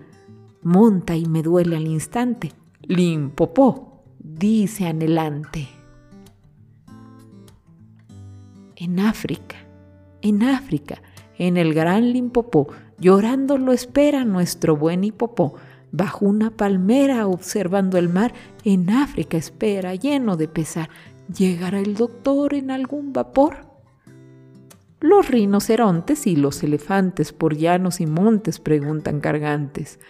monta 0.65 1.15
y 1.15 1.27
me 1.27 1.43
duele 1.43 1.77
al 1.77 1.87
instante. 1.87 2.51
Limpopó, 2.81 4.03
dice 4.19 4.87
anhelante. 4.87 5.69
En 8.75 8.99
África, 8.99 9.57
en 10.21 10.41
África, 10.41 11.01
en 11.37 11.57
el 11.57 11.73
gran 11.73 12.11
Limpopó, 12.11 12.67
llorando 12.97 13.59
lo 13.59 13.71
espera 13.73 14.25
nuestro 14.25 14.75
buen 14.75 15.03
hipopó. 15.03 15.53
Bajo 15.97 16.25
una 16.25 16.49
palmera 16.49 17.25
observando 17.25 17.97
el 17.97 18.09
mar, 18.09 18.33
en 18.65 18.89
África 18.89 19.37
espera, 19.37 19.95
lleno 19.95 20.35
de 20.35 20.49
pesar, 20.49 20.89
¿llegará 21.33 21.79
el 21.79 21.95
doctor 21.95 22.53
en 22.53 22.69
algún 22.69 23.13
vapor? 23.13 23.59
Los 24.99 25.29
rinocerontes 25.29 26.27
y 26.27 26.35
los 26.35 26.61
elefantes 26.63 27.31
por 27.31 27.55
llanos 27.55 28.01
y 28.01 28.07
montes 28.07 28.59
preguntan 28.59 29.21
cargantes. 29.21 30.01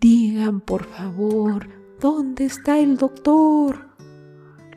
Digan, 0.00 0.62
por 0.62 0.84
favor, 0.84 1.68
¿dónde 2.00 2.46
está 2.46 2.78
el 2.78 2.96
doctor? 2.96 3.90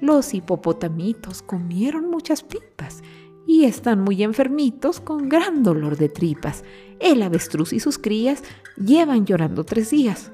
Los 0.01 0.33
hipopotamitos 0.33 1.43
comieron 1.43 2.09
muchas 2.09 2.43
pipas 2.43 3.03
y 3.47 3.63
están 3.63 4.01
muy 4.01 4.21
enfermitos 4.21 4.99
con 4.99 5.29
gran 5.29 5.63
dolor 5.63 5.95
de 5.95 6.09
tripas. 6.09 6.65
El 6.99 7.21
avestruz 7.21 7.71
y 7.71 7.79
sus 7.79 7.97
crías 7.97 8.43
llevan 8.75 9.25
llorando 9.25 9.63
tres 9.63 9.91
días. 9.91 10.33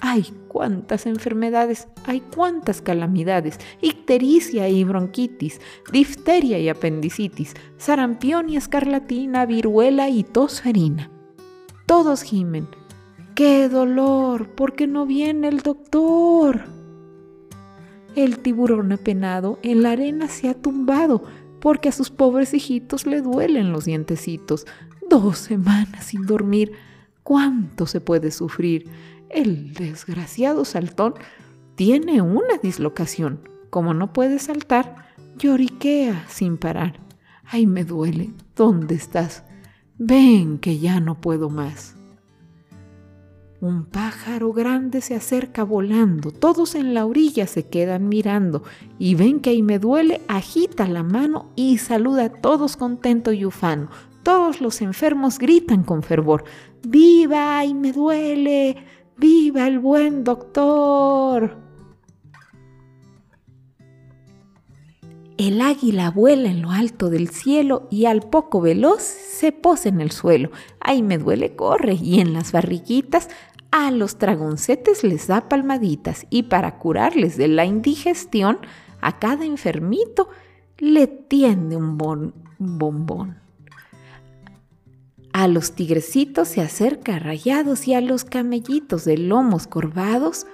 ¡Ay, 0.00 0.26
cuántas 0.48 1.06
enfermedades! 1.06 1.88
¡Ay, 2.04 2.22
cuántas 2.34 2.82
calamidades! 2.82 3.58
Ictericia 3.80 4.68
y 4.68 4.84
bronquitis, 4.84 5.60
difteria 5.92 6.58
y 6.58 6.68
apendicitis, 6.68 7.54
sarampión 7.78 8.50
y 8.50 8.56
escarlatina, 8.56 9.46
viruela 9.46 10.08
y 10.08 10.22
tosferina. 10.22 11.10
Todos 11.86 12.22
gimen, 12.22 12.68
¡Qué 13.36 13.68
dolor! 13.68 14.48
¿Por 14.48 14.74
qué 14.74 14.86
no 14.86 15.04
viene 15.04 15.48
el 15.48 15.60
doctor? 15.60 16.62
El 18.14 18.38
tiburón 18.38 18.92
apenado 18.92 19.58
en 19.62 19.82
la 19.82 19.90
arena 19.90 20.26
se 20.28 20.48
ha 20.48 20.54
tumbado 20.54 21.22
porque 21.60 21.90
a 21.90 21.92
sus 21.92 22.08
pobres 22.08 22.54
hijitos 22.54 23.04
le 23.04 23.20
duelen 23.20 23.72
los 23.72 23.84
dientecitos. 23.84 24.66
Dos 25.10 25.36
semanas 25.36 26.06
sin 26.06 26.24
dormir. 26.24 26.72
¿Cuánto 27.22 27.84
se 27.84 28.00
puede 28.00 28.30
sufrir? 28.30 28.88
El 29.36 29.74
desgraciado 29.74 30.64
saltón 30.64 31.12
tiene 31.74 32.22
una 32.22 32.56
dislocación. 32.62 33.46
Como 33.68 33.92
no 33.92 34.14
puede 34.14 34.38
saltar, 34.38 35.12
lloriquea 35.36 36.24
sin 36.26 36.56
parar. 36.56 37.00
Ay, 37.44 37.66
me 37.66 37.84
duele. 37.84 38.30
¿Dónde 38.56 38.94
estás? 38.94 39.44
Ven 39.98 40.56
que 40.56 40.78
ya 40.78 41.00
no 41.00 41.20
puedo 41.20 41.50
más. 41.50 41.96
Un 43.60 43.84
pájaro 43.84 44.54
grande 44.54 45.02
se 45.02 45.14
acerca 45.14 45.64
volando, 45.64 46.30
todos 46.30 46.74
en 46.74 46.94
la 46.94 47.04
orilla 47.04 47.46
se 47.46 47.68
quedan 47.68 48.08
mirando 48.08 48.62
y 48.98 49.16
ven 49.16 49.40
que 49.40 49.50
ahí 49.50 49.62
me 49.62 49.78
duele, 49.78 50.22
agita 50.28 50.88
la 50.88 51.02
mano 51.02 51.52
y 51.56 51.76
saluda 51.76 52.24
a 52.24 52.32
todos 52.32 52.78
contento 52.78 53.32
y 53.32 53.44
ufano. 53.44 53.90
Todos 54.22 54.62
los 54.62 54.80
enfermos 54.80 55.38
gritan 55.38 55.84
con 55.84 56.02
fervor, 56.02 56.44
¡Viva 56.82 57.64
y 57.64 57.74
me 57.74 57.92
duele! 57.92 58.76
¡Viva 59.18 59.66
el 59.66 59.78
buen 59.78 60.24
doctor! 60.24 61.56
El 65.38 65.60
águila 65.60 66.10
vuela 66.10 66.50
en 66.50 66.60
lo 66.60 66.70
alto 66.70 67.08
del 67.08 67.28
cielo 67.28 67.88
y 67.90 68.06
al 68.06 68.20
poco 68.20 68.60
veloz 68.60 69.02
se 69.02 69.52
posa 69.52 69.88
en 69.88 70.00
el 70.00 70.10
suelo. 70.10 70.50
Ay, 70.80 71.02
me 71.02 71.16
duele, 71.16 71.56
corre. 71.56 71.94
Y 71.94 72.20
en 72.20 72.34
las 72.34 72.52
barriguitas 72.52 73.28
a 73.70 73.90
los 73.90 74.18
dragoncetes 74.18 75.02
les 75.02 75.26
da 75.26 75.48
palmaditas 75.48 76.26
y 76.28 76.44
para 76.44 76.78
curarles 76.78 77.36
de 77.36 77.48
la 77.48 77.64
indigestión, 77.64 78.58
a 79.00 79.18
cada 79.18 79.44
enfermito 79.44 80.28
le 80.78 81.06
tiende 81.06 81.76
un, 81.76 81.98
un 82.58 82.78
bombón. 82.78 83.45
A 85.36 85.48
los 85.48 85.72
tigrecitos 85.72 86.48
se 86.48 86.62
acerca 86.62 87.18
rayados 87.18 87.86
y 87.86 87.92
a 87.92 88.00
los 88.00 88.24
camellitos 88.24 89.04
de 89.04 89.18
lomos 89.18 89.66
corvados 89.66 90.46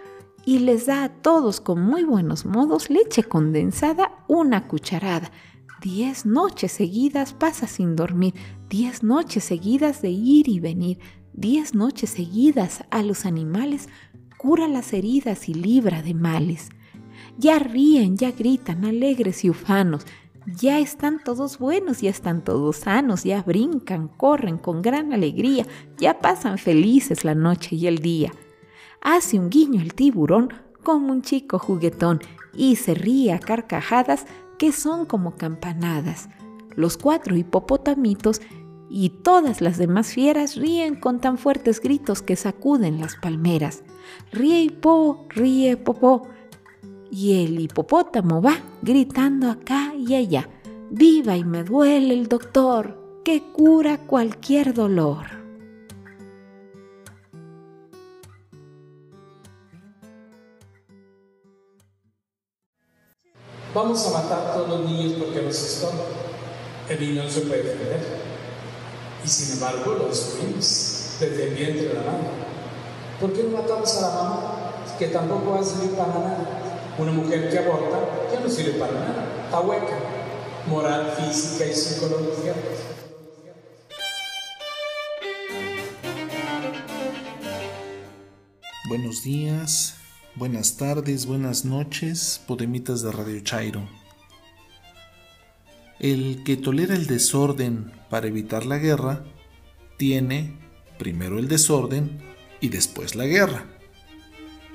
y 0.45 0.59
les 0.59 0.87
da 0.87 1.05
a 1.05 1.09
todos 1.09 1.61
con 1.61 1.81
muy 1.81 2.03
buenos 2.03 2.47
modos 2.47 2.91
leche 2.91 3.23
condensada 3.23 4.11
una 4.27 4.67
cucharada. 4.67 5.31
Diez 5.81 6.27
noches 6.27 6.73
seguidas 6.73 7.33
pasa 7.33 7.69
sin 7.69 7.95
dormir, 7.95 8.35
diez 8.69 9.05
noches 9.05 9.45
seguidas 9.45 10.03
de 10.03 10.11
ir 10.11 10.49
y 10.49 10.59
venir, 10.59 10.99
diez 11.33 11.77
noches 11.77 12.11
seguidas 12.11 12.83
a 12.91 13.05
los 13.05 13.25
animales 13.25 13.89
cura 14.37 14.67
las 14.67 14.93
heridas 14.95 15.49
y 15.49 15.55
libra 15.55 16.03
de 16.03 16.15
males. 16.15 16.71
Ya 17.39 17.61
ríen, 17.61 18.17
ya 18.17 18.33
gritan, 18.33 18.85
alegres 18.85 19.45
y 19.45 19.51
ufanos, 19.51 20.05
ya 20.47 20.79
están 20.79 21.23
todos 21.23 21.59
buenos, 21.59 22.01
ya 22.01 22.11
están 22.11 22.43
todos 22.43 22.77
sanos, 22.77 23.25
ya 23.25 23.43
brincan, 23.43 24.09
corren 24.09 24.59
con 24.59 24.83
gran 24.83 25.13
alegría, 25.13 25.67
ya 25.99 26.19
pasan 26.21 26.59
felices 26.59 27.25
la 27.25 27.35
noche 27.35 27.77
y 27.77 27.87
el 27.87 27.99
día 27.99 28.33
hace 29.03 29.39
un 29.39 29.51
guiño 29.51 29.81
el 29.83 29.95
tiburón 29.95 30.53
como 30.83 31.13
un 31.13 31.23
chico 31.23 31.59
juguetón 31.59 32.21
y 32.55 32.77
se 32.77 32.95
ríe 32.95 33.33
a 33.33 33.39
carcajadas 33.39 34.27
que 34.59 34.73
son 34.73 35.07
como 35.07 35.37
campanadas. 35.37 36.29
Los 36.75 36.97
cuatro 36.97 37.37
hipopotamitos 37.37 38.41
y 38.89 39.11
todas 39.11 39.61
las 39.61 39.79
demás 39.79 40.13
fieras 40.13 40.57
ríen 40.57 40.95
con 40.95 41.21
tan 41.21 41.37
fuertes 41.37 41.81
gritos 41.81 42.23
que 42.23 42.37
sacuden 42.37 43.01
las 43.01 43.17
palmeras. 43.17 43.83
Ríe 44.31 44.71
po, 44.71 45.27
ríe 45.31 45.77
popó. 45.77 46.29
Y 47.13 47.45
el 47.45 47.61
hipopótamo 47.61 48.41
va 48.41 48.57
gritando 48.81 49.51
acá 49.51 49.93
y 49.95 50.15
allá. 50.15 50.49
Viva 50.91 51.37
y 51.37 51.45
me 51.45 51.63
duele 51.63 52.15
el 52.15 52.27
doctor, 52.27 53.21
que 53.23 53.53
cura 53.53 54.07
cualquier 54.07 54.73
dolor. 54.73 55.27
Vamos 63.75 64.07
a 64.07 64.23
matar 64.23 64.47
a 64.47 64.55
todos 64.55 64.69
los 64.71 64.91
niños 64.91 65.13
porque 65.19 65.43
nos 65.43 65.63
estorban. 65.63 66.07
El 66.89 66.99
niño 66.99 67.25
no 67.25 67.29
se 67.29 67.43
puede 67.43 67.63
defender. 67.63 68.01
Y 69.23 69.29
sin 69.29 69.55
embargo 69.55 69.97
lo 69.99 70.09
destruimos 70.09 71.17
desde 71.21 71.49
el 71.49 71.55
vientre 71.55 71.89
de 71.89 71.95
la 71.95 72.01
mamá. 72.01 72.19
¿Por 73.21 73.35
qué 73.35 73.43
no 73.43 73.59
matamos 73.59 73.97
a 73.99 74.01
la 74.01 74.15
mamá? 74.15 74.59
Que 74.99 75.09
tampoco 75.09 75.53
va 75.53 75.61
a 75.61 75.65
servir 75.65 75.91
para 75.91 76.09
nada. 76.09 76.62
Una 76.99 77.13
mujer 77.13 77.51
que 77.51 77.59
aborta 77.59 78.01
ya 78.33 78.41
no 78.41 78.49
sirve 78.49 78.73
para 78.73 78.93
nada. 78.93 79.45
Está 79.45 79.61
hueca. 79.61 79.99
Moral, 80.69 81.15
física 81.19 81.67
y 81.67 81.75
psicológica. 81.75 82.55
Buenos 88.89 89.23
días, 89.23 89.97
buenas 90.35 90.77
tardes, 90.77 91.25
buenas 91.25 91.65
noches, 91.65 92.43
podemitas 92.47 93.01
de 93.01 93.11
Radio 93.11 93.41
Chairo. 93.41 93.89
El 95.99 96.45
que 96.45 96.59
tolera 96.59 96.95
el 96.95 97.07
desorden 97.07 97.91
para 98.11 98.27
evitar 98.27 98.67
la 98.67 98.77
guerra, 98.77 99.25
tiene 99.97 100.59
primero 100.99 101.39
el 101.39 101.49
desorden 101.49 102.21
y 102.61 102.69
después 102.69 103.15
la 103.15 103.25
guerra. 103.25 103.65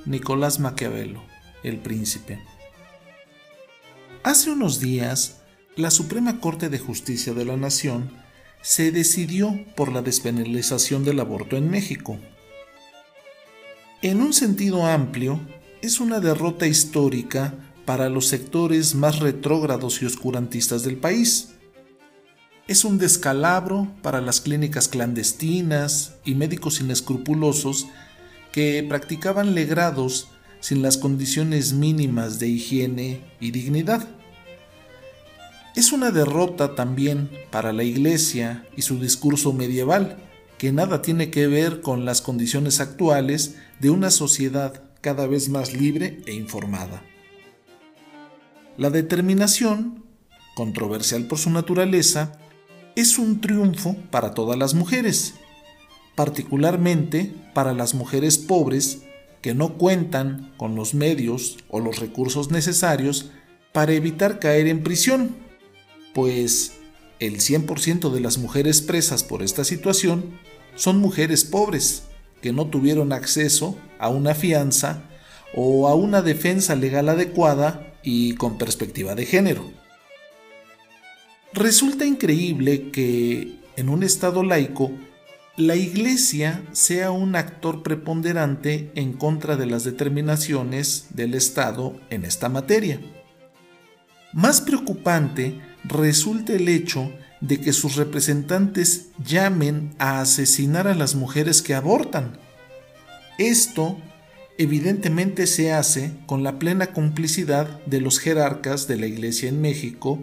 Nicolás 0.05 0.59
Maquiavelo, 0.59 1.21
el 1.63 1.77
príncipe. 1.77 2.39
Hace 4.23 4.51
unos 4.51 4.79
días, 4.79 5.37
la 5.75 5.91
Suprema 5.91 6.39
Corte 6.39 6.69
de 6.69 6.79
Justicia 6.79 7.33
de 7.33 7.45
la 7.45 7.55
Nación 7.55 8.11
se 8.61 8.91
decidió 8.91 9.57
por 9.75 9.91
la 9.91 10.01
despenalización 10.01 11.05
del 11.05 11.19
aborto 11.19 11.55
en 11.55 11.69
México. 11.69 12.17
En 14.01 14.21
un 14.21 14.33
sentido 14.33 14.85
amplio, 14.85 15.39
es 15.81 15.99
una 15.99 16.19
derrota 16.19 16.67
histórica 16.67 17.53
para 17.85 18.09
los 18.09 18.27
sectores 18.27 18.95
más 18.95 19.19
retrógrados 19.19 20.01
y 20.01 20.05
oscurantistas 20.05 20.83
del 20.83 20.97
país. 20.97 21.53
Es 22.67 22.83
un 22.83 22.97
descalabro 22.97 23.87
para 24.01 24.19
las 24.19 24.41
clínicas 24.41 24.89
clandestinas 24.89 26.15
y 26.25 26.35
médicos 26.35 26.81
inescrupulosos 26.81 27.87
que 28.51 28.85
practicaban 28.89 29.55
legrados 29.55 30.27
sin 30.59 30.81
las 30.81 30.97
condiciones 30.97 31.73
mínimas 31.73 32.39
de 32.39 32.47
higiene 32.47 33.21
y 33.39 33.51
dignidad. 33.51 34.07
Es 35.75 35.91
una 35.91 36.11
derrota 36.11 36.75
también 36.75 37.29
para 37.51 37.71
la 37.71 37.83
Iglesia 37.83 38.65
y 38.75 38.81
su 38.81 38.99
discurso 38.99 39.53
medieval, 39.53 40.17
que 40.57 40.71
nada 40.71 41.01
tiene 41.01 41.29
que 41.29 41.47
ver 41.47 41.81
con 41.81 42.03
las 42.03 42.21
condiciones 42.21 42.79
actuales 42.79 43.55
de 43.79 43.91
una 43.91 44.09
sociedad 44.09 44.81
cada 45.01 45.27
vez 45.27 45.49
más 45.49 45.73
libre 45.73 46.21
e 46.25 46.33
informada. 46.33 47.03
La 48.77 48.89
determinación, 48.89 50.03
controversial 50.55 51.25
por 51.25 51.37
su 51.37 51.51
naturaleza, 51.51 52.39
es 52.95 53.19
un 53.19 53.39
triunfo 53.41 53.95
para 54.09 54.33
todas 54.33 54.57
las 54.57 54.73
mujeres, 54.73 55.35
particularmente 56.15 57.31
para 57.53 57.73
las 57.73 57.93
mujeres 57.93 58.39
pobres 58.39 59.03
que 59.47 59.55
no 59.55 59.77
cuentan 59.77 60.51
con 60.57 60.75
los 60.75 60.93
medios 60.93 61.55
o 61.69 61.79
los 61.79 61.99
recursos 61.99 62.51
necesarios 62.51 63.31
para 63.71 63.93
evitar 63.93 64.39
caer 64.39 64.67
en 64.67 64.83
prisión, 64.83 65.37
pues 66.13 66.79
el 67.21 67.37
100% 67.37 68.11
de 68.11 68.19
las 68.19 68.39
mujeres 68.39 68.81
presas 68.81 69.23
por 69.23 69.41
esta 69.41 69.63
situación 69.63 70.37
son 70.75 70.99
mujeres 70.99 71.45
pobres 71.45 72.09
que 72.41 72.51
no 72.51 72.67
tuvieron 72.67 73.13
acceso 73.13 73.77
a 73.99 74.09
una 74.09 74.35
fianza 74.35 75.03
o 75.55 75.87
a 75.87 75.95
una 75.95 76.21
defensa 76.21 76.75
legal 76.75 77.07
adecuada 77.07 77.95
y 78.03 78.33
con 78.33 78.57
perspectiva 78.57 79.15
de 79.15 79.25
género. 79.25 79.71
Resulta 81.53 82.05
increíble 82.05 82.91
que 82.91 83.55
en 83.77 83.87
un 83.87 84.03
Estado 84.03 84.43
laico 84.43 84.91
la 85.57 85.75
Iglesia 85.75 86.63
sea 86.71 87.09
un 87.09 87.35
actor 87.35 87.81
preponderante 87.81 88.91
en 88.93 89.13
contra 89.13 89.57
de 89.57 89.65
las 89.65 89.83
determinaciones 89.83 91.07
del 91.09 91.33
Estado 91.33 91.99
en 92.11 92.25
esta 92.25 92.47
materia. 92.47 93.01
Más 94.33 94.61
preocupante 94.61 95.59
resulta 95.83 96.53
el 96.53 96.69
hecho 96.69 97.11
de 97.41 97.59
que 97.59 97.73
sus 97.73 97.95
representantes 97.95 99.07
llamen 99.25 99.95
a 99.97 100.21
asesinar 100.21 100.87
a 100.87 100.93
las 100.93 101.15
mujeres 101.15 101.63
que 101.63 101.73
abortan. 101.73 102.37
Esto 103.39 103.97
evidentemente 104.59 105.47
se 105.47 105.73
hace 105.73 106.13
con 106.27 106.43
la 106.43 106.59
plena 106.59 106.93
complicidad 106.93 107.83
de 107.85 107.99
los 107.99 108.19
jerarcas 108.19 108.87
de 108.87 108.97
la 108.97 109.07
Iglesia 109.07 109.49
en 109.49 109.59
México, 109.59 110.19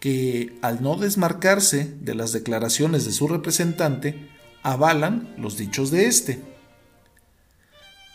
que 0.00 0.56
al 0.60 0.82
no 0.82 0.96
desmarcarse 0.96 1.94
de 2.00 2.16
las 2.16 2.32
declaraciones 2.32 3.04
de 3.04 3.12
su 3.12 3.28
representante, 3.28 4.31
avalan 4.62 5.34
los 5.38 5.56
dichos 5.56 5.90
de 5.90 6.06
éste. 6.06 6.42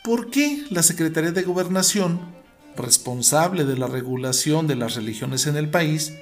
¿Por 0.03 0.29
qué 0.29 0.63
la 0.69 0.83
Secretaría 0.83 1.31
de 1.31 1.43
Gobernación, 1.43 2.19
responsable 2.75 3.65
de 3.65 3.77
la 3.77 3.87
regulación 3.87 4.67
de 4.67 4.75
las 4.75 4.95
religiones 4.95 5.47
en 5.47 5.57
el 5.57 5.69
país, 5.69 6.13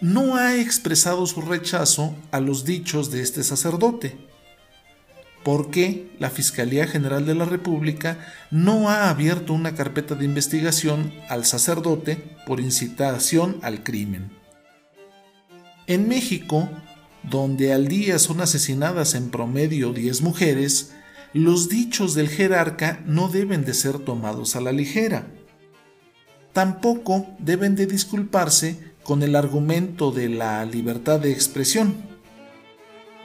no 0.00 0.36
ha 0.36 0.56
expresado 0.56 1.26
su 1.26 1.42
rechazo 1.42 2.14
a 2.30 2.40
los 2.40 2.64
dichos 2.64 3.10
de 3.10 3.20
este 3.20 3.42
sacerdote. 3.42 4.16
¿Por 5.42 5.70
qué 5.70 6.10
la 6.18 6.30
Fiscalía 6.30 6.86
General 6.86 7.24
de 7.24 7.34
la 7.34 7.44
República 7.44 8.18
no 8.50 8.90
ha 8.90 9.08
abierto 9.08 9.52
una 9.52 9.74
carpeta 9.74 10.14
de 10.14 10.24
investigación 10.24 11.12
al 11.28 11.44
sacerdote 11.44 12.16
por 12.46 12.60
incitación 12.60 13.58
al 13.62 13.82
crimen? 13.82 14.30
En 15.86 16.06
México, 16.06 16.68
donde 17.30 17.72
al 17.72 17.88
día 17.88 18.18
son 18.18 18.40
asesinadas 18.40 19.14
en 19.14 19.30
promedio 19.30 19.92
10 19.92 20.22
mujeres, 20.22 20.92
los 21.32 21.68
dichos 21.68 22.14
del 22.14 22.28
jerarca 22.28 23.02
no 23.06 23.28
deben 23.28 23.64
de 23.64 23.74
ser 23.74 23.98
tomados 23.98 24.56
a 24.56 24.60
la 24.60 24.72
ligera. 24.72 25.26
Tampoco 26.52 27.26
deben 27.38 27.76
de 27.76 27.86
disculparse 27.86 28.78
con 29.02 29.22
el 29.22 29.36
argumento 29.36 30.10
de 30.10 30.28
la 30.28 30.64
libertad 30.64 31.20
de 31.20 31.32
expresión. 31.32 31.96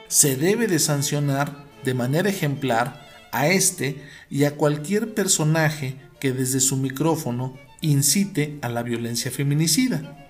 Se 0.08 0.36
debe 0.36 0.66
de 0.66 0.78
sancionar 0.78 1.64
de 1.84 1.94
manera 1.94 2.28
ejemplar 2.28 3.04
a 3.32 3.48
este 3.48 4.02
y 4.30 4.44
a 4.44 4.56
cualquier 4.56 5.14
personaje 5.14 5.96
que 6.20 6.32
desde 6.32 6.60
su 6.60 6.76
micrófono 6.76 7.56
incite 7.80 8.58
a 8.62 8.68
la 8.68 8.82
violencia 8.82 9.30
feminicida. 9.30 10.28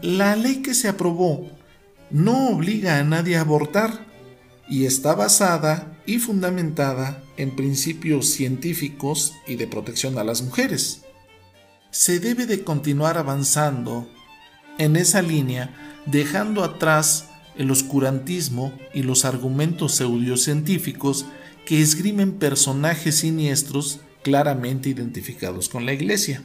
La 0.00 0.36
ley 0.36 0.62
que 0.62 0.74
se 0.74 0.88
aprobó 0.88 1.57
no 2.10 2.50
obliga 2.50 2.98
a 2.98 3.04
nadie 3.04 3.36
a 3.36 3.42
abortar 3.42 4.06
y 4.68 4.86
está 4.86 5.14
basada 5.14 5.96
y 6.06 6.18
fundamentada 6.18 7.22
en 7.36 7.54
principios 7.56 8.28
científicos 8.28 9.32
y 9.46 9.56
de 9.56 9.66
protección 9.66 10.18
a 10.18 10.24
las 10.24 10.42
mujeres 10.42 11.02
se 11.90 12.20
debe 12.20 12.46
de 12.46 12.64
continuar 12.64 13.18
avanzando 13.18 14.08
en 14.78 14.96
esa 14.96 15.22
línea, 15.22 15.74
dejando 16.06 16.64
atrás 16.64 17.28
el 17.56 17.70
oscurantismo 17.70 18.72
y 18.94 19.02
los 19.02 19.24
argumentos 19.24 19.96
pseudocientíficos 19.96 21.26
que 21.66 21.80
esgrimen 21.80 22.38
personajes 22.38 23.16
siniestros 23.16 24.00
claramente 24.22 24.88
identificados 24.88 25.68
con 25.68 25.86
la 25.86 25.92
Iglesia. 25.92 26.42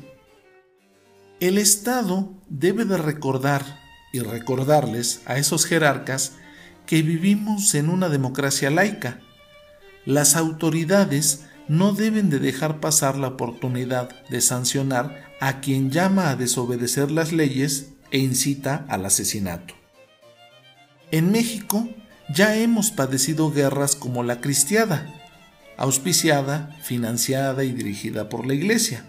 El 1.40 1.58
Estado 1.58 2.34
debe 2.50 2.86
de 2.86 2.98
recordar 2.98 3.83
y 4.14 4.20
recordarles 4.20 5.22
a 5.26 5.38
esos 5.38 5.66
jerarcas 5.66 6.34
que 6.86 7.02
vivimos 7.02 7.74
en 7.74 7.90
una 7.90 8.08
democracia 8.10 8.70
laica. 8.70 9.20
Las 10.06 10.36
autoridades 10.36 11.46
no 11.68 11.94
deben 11.94 12.30
de 12.30 12.40
dejar 12.40 12.80
pasar 12.80 13.18
la 13.18 13.30
oportunidad 13.30 14.10
de 14.30 14.40
sancionar 14.40 15.32
a 15.42 15.60
quien 15.62 15.90
llama 15.90 16.30
a 16.30 16.36
desobedecer 16.36 17.10
las 17.10 17.34
leyes 17.34 17.94
e 18.12 18.20
incita 18.20 18.86
al 18.88 19.06
asesinato. 19.06 19.74
En 21.12 21.32
México 21.32 21.90
ya 22.34 22.56
hemos 22.56 22.92
padecido 22.92 23.52
guerras 23.52 23.96
como 23.96 24.22
la 24.22 24.42
cristiada, 24.42 25.12
auspiciada, 25.76 26.78
financiada 26.84 27.64
y 27.64 27.72
dirigida 27.72 28.30
por 28.30 28.46
la 28.46 28.54
Iglesia. 28.54 29.08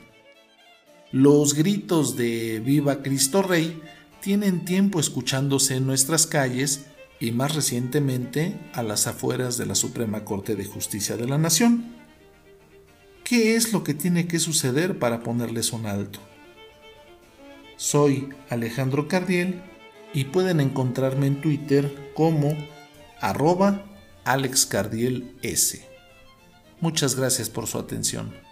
Los 1.12 1.54
gritos 1.54 2.16
de 2.16 2.60
Viva 2.64 3.02
Cristo 3.02 3.42
Rey 3.42 3.80
tienen 4.24 4.64
tiempo 4.64 5.00
escuchándose 5.00 5.76
en 5.76 5.86
nuestras 5.86 6.26
calles 6.26 6.86
y 7.20 7.32
más 7.32 7.54
recientemente 7.54 8.58
a 8.72 8.82
las 8.82 9.06
afueras 9.06 9.58
de 9.58 9.66
la 9.66 9.74
Suprema 9.74 10.24
Corte 10.24 10.56
de 10.56 10.64
Justicia 10.64 11.18
de 11.18 11.28
la 11.28 11.36
Nación. 11.36 11.94
¿Qué 13.22 13.54
es 13.54 13.74
lo 13.74 13.84
que 13.84 13.92
tiene 13.92 14.26
que 14.26 14.38
suceder 14.38 14.98
para 14.98 15.22
ponerles 15.22 15.74
un 15.74 15.84
alto? 15.84 16.20
Soy 17.76 18.30
Alejandro 18.48 19.08
Cardiel 19.08 19.60
y 20.14 20.24
pueden 20.24 20.60
encontrarme 20.60 21.26
en 21.26 21.42
Twitter 21.42 22.10
como 22.14 22.56
arroba 23.20 23.84
AlexCardielS. 24.24 25.82
Muchas 26.80 27.14
gracias 27.14 27.50
por 27.50 27.66
su 27.66 27.78
atención. 27.78 28.43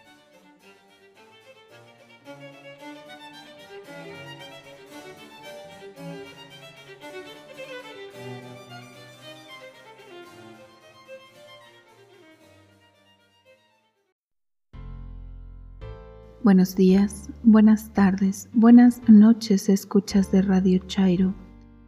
Buenos 16.45 16.75
días, 16.75 17.29
buenas 17.45 17.91
tardes, 17.91 18.49
buenas 18.53 19.01
noches, 19.09 19.69
escuchas 19.69 20.33
de 20.33 20.43
Radio 20.43 20.81
Chairo. 20.89 21.33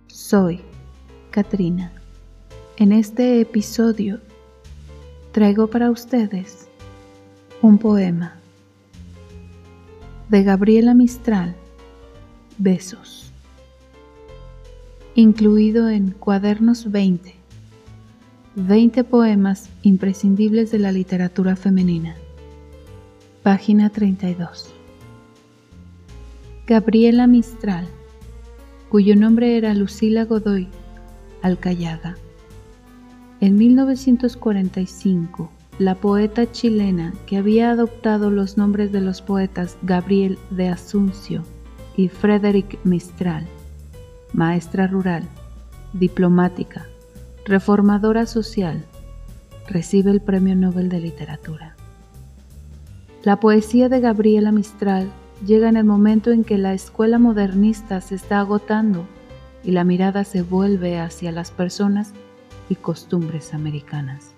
Soy 0.06 0.60
Katrina. 1.32 1.90
En 2.76 2.92
este 2.92 3.40
episodio 3.40 4.20
traigo 5.32 5.66
para 5.66 5.90
ustedes 5.90 6.68
un 7.62 7.78
poema 7.78 8.36
de 10.28 10.44
Gabriela 10.44 10.94
Mistral, 10.94 11.56
Besos, 12.56 13.32
incluido 15.16 15.88
en 15.88 16.12
Cuadernos 16.12 16.92
20, 16.92 17.34
20 18.54 19.02
poemas 19.02 19.68
imprescindibles 19.82 20.70
de 20.70 20.78
la 20.78 20.92
literatura 20.92 21.56
femenina. 21.56 22.14
Página 23.44 23.90
32. 23.90 24.72
Gabriela 26.66 27.26
Mistral, 27.26 27.86
cuyo 28.88 29.16
nombre 29.16 29.58
era 29.58 29.74
Lucila 29.74 30.24
Godoy 30.24 30.66
Alcayaga. 31.42 32.16
En 33.42 33.56
1945, 33.56 35.52
la 35.78 35.94
poeta 35.94 36.50
chilena 36.50 37.12
que 37.26 37.36
había 37.36 37.70
adoptado 37.70 38.30
los 38.30 38.56
nombres 38.56 38.92
de 38.92 39.02
los 39.02 39.20
poetas 39.20 39.76
Gabriel 39.82 40.38
de 40.48 40.70
Asuncio 40.70 41.42
y 41.98 42.08
Frederick 42.08 42.82
Mistral, 42.84 43.44
maestra 44.32 44.86
rural, 44.86 45.28
diplomática, 45.92 46.86
reformadora 47.44 48.24
social, 48.24 48.86
recibe 49.68 50.12
el 50.12 50.22
Premio 50.22 50.56
Nobel 50.56 50.88
de 50.88 51.00
Literatura. 51.00 51.76
La 53.24 53.40
poesía 53.40 53.88
de 53.88 54.00
Gabriela 54.00 54.52
Mistral 54.52 55.10
llega 55.46 55.70
en 55.70 55.78
el 55.78 55.84
momento 55.84 56.30
en 56.30 56.44
que 56.44 56.58
la 56.58 56.74
escuela 56.74 57.18
modernista 57.18 58.02
se 58.02 58.16
está 58.16 58.40
agotando 58.40 59.06
y 59.62 59.70
la 59.70 59.82
mirada 59.82 60.24
se 60.24 60.42
vuelve 60.42 61.00
hacia 61.00 61.32
las 61.32 61.50
personas 61.50 62.12
y 62.68 62.74
costumbres 62.74 63.54
americanas. 63.54 64.34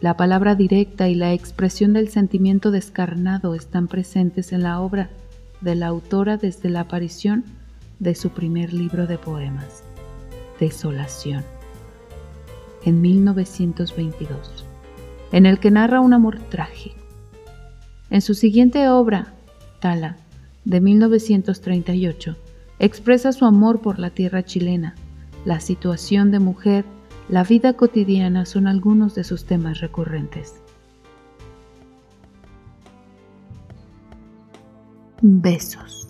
La 0.00 0.16
palabra 0.16 0.54
directa 0.54 1.10
y 1.10 1.14
la 1.14 1.34
expresión 1.34 1.92
del 1.92 2.08
sentimiento 2.08 2.70
descarnado 2.70 3.54
están 3.54 3.86
presentes 3.86 4.54
en 4.54 4.62
la 4.62 4.80
obra 4.80 5.10
de 5.60 5.74
la 5.74 5.88
autora 5.88 6.38
desde 6.38 6.70
la 6.70 6.80
aparición 6.80 7.44
de 7.98 8.14
su 8.14 8.30
primer 8.30 8.72
libro 8.72 9.06
de 9.06 9.18
poemas, 9.18 9.84
Desolación, 10.58 11.44
en 12.86 13.02
1922, 13.02 14.64
en 15.32 15.44
el 15.44 15.58
que 15.58 15.70
narra 15.70 16.00
un 16.00 16.14
amor 16.14 16.38
trágico 16.48 17.03
en 18.14 18.20
su 18.20 18.34
siguiente 18.34 18.88
obra, 18.88 19.34
Tala, 19.80 20.16
de 20.64 20.80
1938, 20.80 22.36
expresa 22.78 23.32
su 23.32 23.44
amor 23.44 23.80
por 23.80 23.98
la 23.98 24.10
tierra 24.10 24.44
chilena. 24.44 24.94
La 25.44 25.58
situación 25.58 26.30
de 26.30 26.38
mujer, 26.38 26.84
la 27.28 27.42
vida 27.42 27.72
cotidiana 27.72 28.46
son 28.46 28.68
algunos 28.68 29.16
de 29.16 29.24
sus 29.24 29.46
temas 29.46 29.80
recurrentes. 29.80 30.54
Besos. 35.20 36.06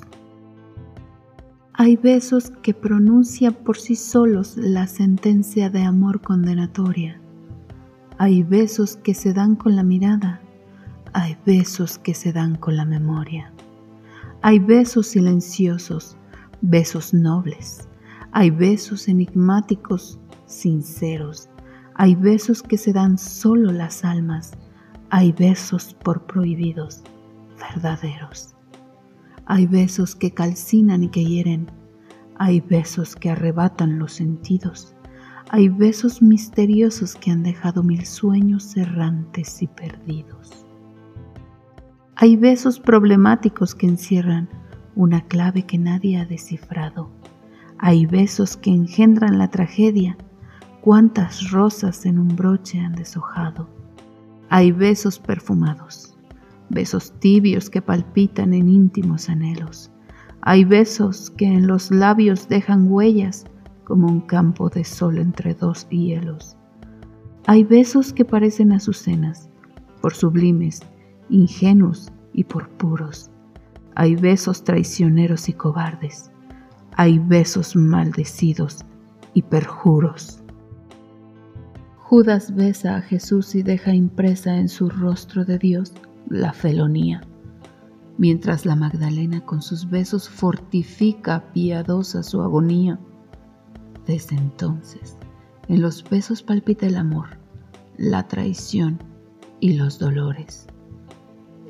Hay 1.72 1.96
besos 1.96 2.50
que 2.50 2.74
pronuncian 2.74 3.54
por 3.54 3.78
sí 3.78 3.96
solos 3.96 4.58
la 4.58 4.88
sentencia 4.88 5.70
de 5.70 5.80
amor 5.80 6.20
condenatoria. 6.20 7.18
Hay 8.18 8.42
besos 8.42 8.96
que 8.98 9.14
se 9.14 9.32
dan 9.32 9.56
con 9.56 9.74
la 9.74 9.82
mirada 9.82 10.42
hay 11.16 11.37
besos 11.46 11.98
que 11.98 12.12
se 12.12 12.33
dan 12.33 12.57
con 12.57 12.77
la 12.77 12.85
memoria. 12.85 13.53
Hay 14.42 14.59
besos 14.59 15.07
silenciosos, 15.07 16.16
besos 16.61 17.14
nobles. 17.14 17.88
Hay 18.33 18.50
besos 18.50 19.07
enigmáticos, 19.07 20.18
sinceros. 20.46 21.48
Hay 21.94 22.16
besos 22.16 22.64
que 22.64 22.77
se 22.77 22.92
dan 22.92 23.16
solo 23.16 23.70
las 23.70 24.05
almas. 24.05 24.55
Hay 25.09 25.31
besos 25.31 25.94
por 26.03 26.27
prohibidos, 26.27 27.05
verdaderos. 27.61 28.57
Hay 29.46 29.68
besos 29.68 30.16
que 30.16 30.33
calcinan 30.33 31.05
y 31.05 31.11
que 31.11 31.24
hieren. 31.24 31.70
Hay 32.40 32.61
besos 32.61 33.14
que 33.14 33.31
arrebatan 33.31 34.00
los 34.00 34.14
sentidos. 34.14 34.96
Hay 35.50 35.68
besos 35.68 36.20
misteriosos 36.20 37.14
que 37.14 37.31
han 37.31 37.44
dejado 37.44 37.85
mil 37.85 38.05
sueños 38.05 38.77
errantes 38.77 39.62
y 39.62 39.68
perdidos. 39.68 40.63
Hay 42.16 42.37
besos 42.37 42.79
problemáticos 42.79 43.74
que 43.74 43.88
encierran 43.88 44.48
una 44.94 45.22
clave 45.22 45.64
que 45.64 45.79
nadie 45.79 46.20
ha 46.20 46.24
descifrado. 46.24 47.11
Hay 47.79 48.07
besos 48.07 48.57
que 48.57 48.70
engendran 48.70 49.37
la 49.37 49.50
tragedia. 49.50 50.16
Cuántas 50.81 51.50
rosas 51.50 52.07
en 52.07 52.20
un 52.20 52.37
broche 52.37 52.79
han 52.79 52.94
deshojado. 52.94 53.68
Hay 54.48 54.70
besos 54.70 55.18
perfumados, 55.18 56.16
besos 56.68 57.12
tibios 57.18 57.68
que 57.68 57.83
palpitan 57.83 58.55
en 58.55 58.68
íntimos 58.68 59.29
anhelos. 59.29 59.90
Hay 60.40 60.64
besos 60.64 61.31
que 61.31 61.46
en 61.46 61.66
los 61.66 61.90
labios 61.90 62.48
dejan 62.48 62.87
huellas 62.92 63.44
como 63.83 64.07
un 64.07 64.20
campo 64.20 64.68
de 64.68 64.85
sol 64.85 65.18
entre 65.18 65.55
dos 65.55 65.88
hielos. 65.88 66.57
Hay 67.46 67.64
besos 67.64 68.12
que 68.12 68.24
parecen 68.24 68.72
azucenas, 68.72 69.48
por 70.00 70.14
sublimes 70.14 70.81
ingenuos 71.28 72.12
y 72.32 72.44
por 72.44 72.68
puros. 72.70 73.30
Hay 73.94 74.16
besos 74.16 74.64
traicioneros 74.64 75.48
y 75.48 75.52
cobardes. 75.52 76.30
Hay 76.96 77.18
besos 77.18 77.76
maldecidos 77.76 78.84
y 79.34 79.42
perjuros. 79.42 80.40
Judas 81.98 82.54
besa 82.54 82.96
a 82.96 83.00
Jesús 83.00 83.54
y 83.54 83.62
deja 83.62 83.94
impresa 83.94 84.56
en 84.56 84.68
su 84.68 84.88
rostro 84.88 85.44
de 85.44 85.58
Dios 85.58 85.92
la 86.28 86.52
felonía, 86.52 87.22
mientras 88.18 88.66
la 88.66 88.76
Magdalena 88.76 89.44
con 89.44 89.62
sus 89.62 89.88
besos 89.88 90.28
fortifica 90.28 91.52
piadosa 91.52 92.22
su 92.22 92.42
agonía. 92.42 92.98
Desde 94.06 94.37
entonces, 94.37 95.16
en 95.68 95.82
los 95.82 96.08
besos 96.08 96.42
palpita 96.42 96.87
el 96.87 96.96
amor, 96.96 97.38
la 97.96 98.28
traición 98.28 98.98
y 99.60 99.74
los 99.74 99.98
dolores 99.98 100.66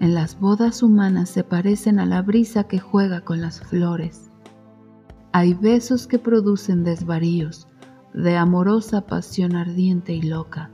en 0.04 0.12
las 0.12 0.38
bodas 0.38 0.82
humanas 0.82 1.30
se 1.30 1.44
parecen 1.44 1.98
a 1.98 2.04
la 2.04 2.20
brisa 2.20 2.64
que 2.64 2.78
juega 2.78 3.22
con 3.22 3.40
las 3.40 3.62
flores. 3.62 4.30
Hay 5.32 5.54
besos 5.54 6.06
que 6.06 6.18
producen 6.18 6.84
desvaríos 6.84 7.68
de 8.12 8.36
amorosa 8.36 9.00
pasión 9.06 9.56
ardiente 9.56 10.12
y 10.12 10.20
loca. 10.20 10.70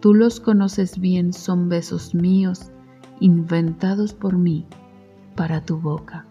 Tú 0.00 0.12
los 0.12 0.38
conoces 0.38 0.98
bien, 0.98 1.32
son 1.32 1.70
besos 1.70 2.14
míos, 2.14 2.70
inventados 3.20 4.12
por 4.12 4.36
mí, 4.36 4.66
para 5.34 5.64
tu 5.64 5.78
boca. 5.78 6.26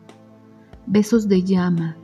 Besos 0.86 1.28
de 1.28 1.42
llama 1.42 1.98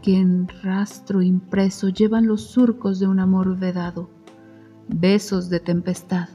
que 0.00 0.16
en 0.16 0.46
rastro 0.62 1.22
impreso 1.22 1.88
llevan 1.88 2.28
los 2.28 2.42
surcos 2.42 3.00
de 3.00 3.08
un 3.08 3.18
amor 3.18 3.58
vedado. 3.58 4.10
Besos 4.86 5.50
de 5.50 5.58
tempestad 5.58 6.28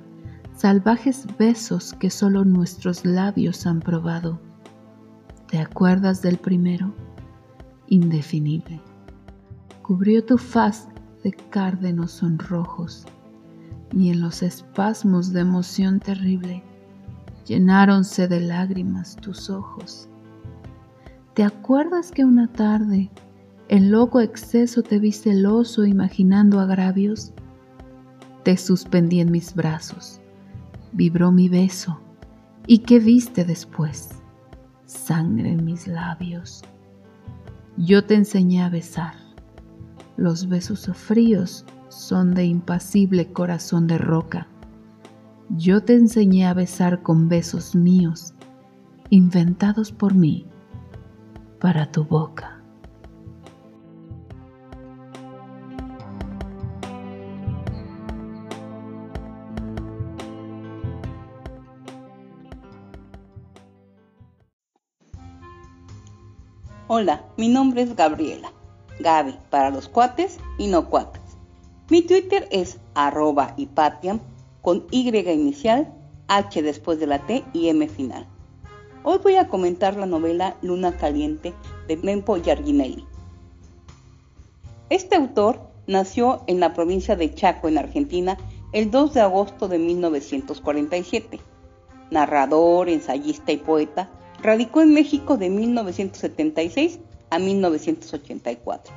salvajes 0.61 1.25
besos 1.39 1.93
que 1.93 2.11
solo 2.11 2.45
nuestros 2.45 3.03
labios 3.03 3.65
han 3.65 3.79
probado. 3.79 4.39
¿Te 5.47 5.57
acuerdas 5.57 6.21
del 6.21 6.37
primero? 6.37 6.93
Indefinible. 7.87 8.79
Cubrió 9.81 10.23
tu 10.23 10.37
faz 10.37 10.87
de 11.23 11.31
cárdenos 11.31 12.11
sonrojos 12.11 13.07
y 13.91 14.11
en 14.11 14.21
los 14.21 14.43
espasmos 14.43 15.33
de 15.33 15.41
emoción 15.41 15.99
terrible 15.99 16.61
llenáronse 17.47 18.27
de 18.27 18.41
lágrimas 18.41 19.15
tus 19.15 19.49
ojos. 19.49 20.07
¿Te 21.33 21.43
acuerdas 21.43 22.11
que 22.11 22.23
una 22.23 22.47
tarde, 22.47 23.09
en 23.67 23.89
loco 23.89 24.19
exceso, 24.19 24.83
te 24.83 24.99
vi 24.99 25.11
celoso 25.11 25.87
imaginando 25.87 26.59
agravios? 26.59 27.33
Te 28.43 28.57
suspendí 28.57 29.21
en 29.21 29.31
mis 29.31 29.55
brazos 29.55 30.20
vibró 30.93 31.31
mi 31.31 31.49
beso 31.49 31.99
¿Y 32.67 32.79
qué 32.79 32.99
viste 32.99 33.43
después? 33.43 34.09
Sangre 34.85 35.51
en 35.51 35.65
mis 35.65 35.87
labios. 35.87 36.61
Yo 37.75 38.05
te 38.05 38.15
enseñé 38.15 38.61
a 38.61 38.69
besar. 38.69 39.15
Los 40.15 40.47
besos 40.47 40.89
fríos 40.93 41.65
son 41.89 42.33
de 42.33 42.45
impasible 42.45 43.31
corazón 43.33 43.87
de 43.87 43.97
roca. 43.97 44.47
Yo 45.49 45.83
te 45.83 45.95
enseñé 45.95 46.45
a 46.45 46.53
besar 46.53 47.01
con 47.01 47.27
besos 47.27 47.75
míos, 47.75 48.33
inventados 49.09 49.91
por 49.91 50.13
mí, 50.13 50.45
para 51.59 51.91
tu 51.91 52.05
boca. 52.05 52.60
Hola, 66.93 67.23
mi 67.37 67.47
nombre 67.47 67.83
es 67.83 67.95
Gabriela. 67.95 68.51
Gaby 68.99 69.37
para 69.49 69.69
los 69.69 69.87
cuates 69.87 70.39
y 70.57 70.67
no 70.67 70.89
cuates. 70.89 71.21
Mi 71.89 72.01
Twitter 72.01 72.49
es 72.51 72.81
arroba 72.95 73.53
hipatiam 73.55 74.19
con 74.61 74.85
Y 74.91 75.07
inicial, 75.07 75.93
H 76.27 76.61
después 76.61 76.99
de 76.99 77.07
la 77.07 77.19
T 77.19 77.45
y 77.53 77.69
M 77.69 77.87
final. 77.87 78.27
Hoy 79.03 79.19
voy 79.23 79.35
a 79.37 79.47
comentar 79.47 79.95
la 79.95 80.05
novela 80.05 80.57
Luna 80.61 80.97
Caliente 80.97 81.53
de 81.87 81.95
Mempo 81.95 82.35
Yarginelli. 82.35 83.05
Este 84.89 85.15
autor 85.15 85.61
nació 85.87 86.43
en 86.47 86.59
la 86.59 86.73
provincia 86.73 87.15
de 87.15 87.33
Chaco, 87.33 87.69
en 87.69 87.77
Argentina, 87.77 88.37
el 88.73 88.91
2 88.91 89.13
de 89.13 89.21
agosto 89.21 89.69
de 89.69 89.77
1947. 89.77 91.39
Narrador, 92.09 92.89
ensayista 92.89 93.53
y 93.53 93.57
poeta, 93.59 94.09
radicó 94.41 94.81
en 94.81 94.93
México 94.93 95.37
de 95.37 95.49
1976 95.49 96.99
a 97.29 97.39
1984. 97.39 98.93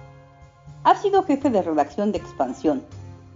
Ha 0.85 0.97
sido 0.97 1.23
jefe 1.23 1.51
de 1.51 1.63
redacción 1.63 2.13
de 2.13 2.19
Expansión, 2.19 2.83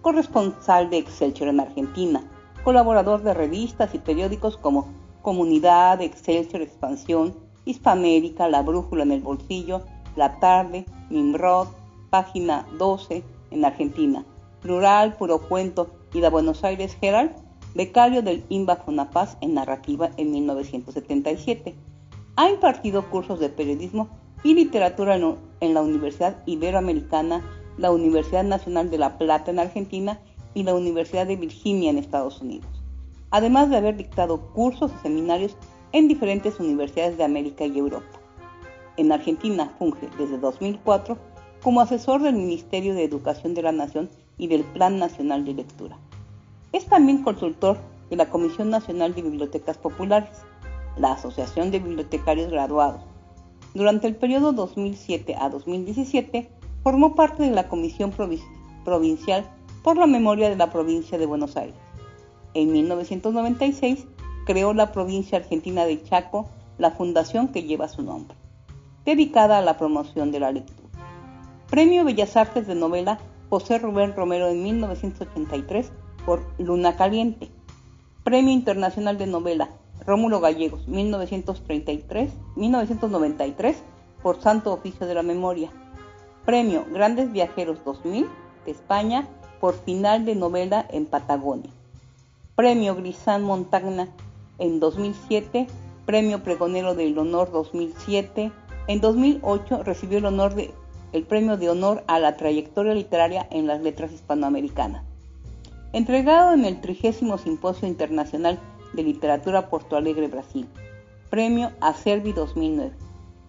corresponsal 0.01 0.91
de 0.91 0.99
Excelsior 0.99 1.51
en 1.51 1.61
Argentina, 1.61 2.23
colaborador 2.65 3.23
de 3.23 3.35
revistas 3.35 3.95
y 3.95 3.99
periódicos 3.99 4.57
como 4.57 4.89
Comunidad, 5.23 6.01
Excelsior, 6.01 6.63
Expansión, 6.63 7.35
Hispamérica, 7.65 8.49
La 8.49 8.63
Brújula 8.63 9.03
en 9.03 9.13
el 9.13 9.21
Bolsillo, 9.21 9.83
La 10.17 10.41
Tarde, 10.41 10.87
Nimrod, 11.11 11.69
Página 12.11 12.67
12 12.79 13.23
en 13.51 13.65
Argentina, 13.65 14.25
Plural, 14.63 15.15
Puro 15.17 15.41
Cuento 15.41 15.91
y 16.15 16.21
la 16.21 16.31
Buenos 16.31 16.65
Aires 16.65 16.97
Herald, 17.03 17.33
becario 17.75 18.23
del 18.23 18.45
INBA 18.49 18.77
Fonapaz 18.77 19.37
en 19.43 19.55
narrativa 19.55 20.11
en 20.17 20.31
1977. 20.31 21.75
Ha 22.39 22.49
impartido 22.49 23.11
cursos 23.11 23.41
de 23.41 23.49
periodismo 23.49 24.09
y 24.45 24.55
literatura 24.55 25.17
en 25.17 25.75
la 25.75 25.83
Universidad 25.83 26.37
Iberoamericana 26.47 27.43
la 27.79 27.91
Universidad 27.91 28.45
Nacional 28.45 28.91
de 28.91 28.99
La 28.99 29.19
Plata 29.19 29.51
en 29.51 29.59
Argentina 29.59 30.21
y 30.55 30.63
la 30.63 30.73
Universidad 30.73 31.27
de 31.27 31.35
Virginia 31.35 31.91
en 31.91 31.99
Estados 31.99 32.41
Unidos, 32.41 32.71
además 33.33 33.71
de 33.71 33.79
haber 33.79 33.97
dictado 33.97 34.53
cursos 34.53 34.93
y 34.95 35.03
seminarios 35.03 35.57
en 35.91 36.07
diferentes 36.07 36.61
universidades 36.61 37.19
de 37.19 37.25
América 37.25 37.67
y 37.67 37.77
Europa. 37.77 38.21
En 38.97 39.11
Argentina 39.11 39.75
funge 39.77 40.09
desde 40.17 40.39
2004 40.39 41.19
como 41.61 41.81
asesor 41.81 42.23
del 42.23 42.37
Ministerio 42.37 42.95
de 42.95 43.03
Educación 43.03 43.55
de 43.55 43.63
la 43.63 43.73
Nación 43.73 44.09
y 44.37 44.47
del 44.47 44.63
Plan 44.63 45.01
Nacional 45.01 45.45
de 45.45 45.55
Lectura. 45.55 45.99
Es 46.71 46.87
también 46.87 47.25
consultor 47.25 47.79
de 48.11 48.17
la 48.17 48.31
Comisión 48.31 48.71
Nacional 48.71 49.13
de 49.17 49.23
Bibliotecas 49.23 49.77
Populares, 49.77 50.45
la 50.99 51.13
Asociación 51.13 51.71
de 51.71 51.79
Bibliotecarios 51.79 52.51
Graduados. 52.51 53.03
Durante 53.75 54.07
el 54.07 54.17
periodo 54.17 54.53
2007 54.53 55.37
a 55.39 55.49
2017 55.49 56.51
Formó 56.83 57.15
parte 57.15 57.43
de 57.43 57.51
la 57.51 57.69
Comisión 57.69 58.13
Provincial 58.85 59.45
por 59.83 59.97
la 59.97 60.07
Memoria 60.07 60.49
de 60.49 60.57
la 60.57 60.71
Provincia 60.71 61.19
de 61.19 61.27
Buenos 61.27 61.57
Aires. 61.57 61.77
En 62.55 62.73
1996 62.73 64.07
creó 64.47 64.73
la 64.73 64.93
provincia 64.93 65.39
argentina 65.39 65.85
de 65.85 66.03
Chaco 66.03 66.49
la 66.79 66.93
fundación 66.93 67.49
que 67.49 67.65
lleva 67.65 67.89
su 67.89 68.03
nombre, 68.03 68.37
dedicada 69.05 69.59
a 69.59 69.63
la 69.63 69.77
promoción 69.77 70.31
de 70.31 70.41
la 70.41 70.53
lectura. 70.53 70.89
Premio 71.69 72.05
Bellas 72.05 72.37
Artes 72.37 72.67
de 72.67 72.75
Novela 72.75 73.19
José 73.51 73.79
Rubén 73.79 74.15
Romero 74.15 74.49
en 74.49 74.63
1983 74.63 75.93
por 76.25 76.47
Luna 76.59 76.97
Caliente. 76.97 77.51
Premio 78.25 78.53
Internacional 78.53 79.19
de 79.19 79.27
Novela 79.27 79.69
Rómulo 80.07 80.41
Gallegos 80.41 80.89
1933, 80.89 82.31
1993 82.57 83.83
por 84.23 84.41
Santo 84.41 84.73
Oficio 84.73 85.07
de 85.07 85.15
la 85.15 85.23
Memoria. 85.23 85.71
Premio 86.45 86.87
Grandes 86.91 87.31
Viajeros 87.31 87.85
2000 87.85 88.27
de 88.65 88.71
España 88.71 89.29
por 89.61 89.75
final 89.75 90.25
de 90.25 90.35
novela 90.35 90.87
en 90.91 91.07
Patagonia. 91.07 91.71
Premio 92.57 92.95
Grisán 92.97 93.43
Montagna 93.43 94.09
en 94.59 94.81
2007. 94.81 95.67
Premio 96.07 96.43
Pregonero 96.43 96.95
del 96.95 97.19
Honor 97.19 97.53
2007. 97.53 98.51
En 98.87 99.01
2008 99.01 99.83
recibió 99.83 100.19
el 100.19 100.27
honor 100.27 100.55
el 101.13 101.23
premio 101.25 101.57
de 101.57 101.71
honor 101.71 102.05
a 102.07 102.19
la 102.19 102.37
trayectoria 102.37 102.95
literaria 102.95 103.47
en 103.51 103.67
las 103.67 103.81
letras 103.81 104.13
hispanoamericanas. 104.13 105.05
Entregado 105.93 106.53
en 106.53 106.65
el 106.65 106.81
30 106.81 107.39
Simposio 107.39 107.89
Internacional 107.89 108.59
de 108.93 109.03
Literatura 109.03 109.69
Porto 109.69 109.97
Alegre, 109.97 110.29
Brasil. 110.29 110.69
Premio 111.31 111.73
Acervi 111.81 112.33
2009. 112.33 112.93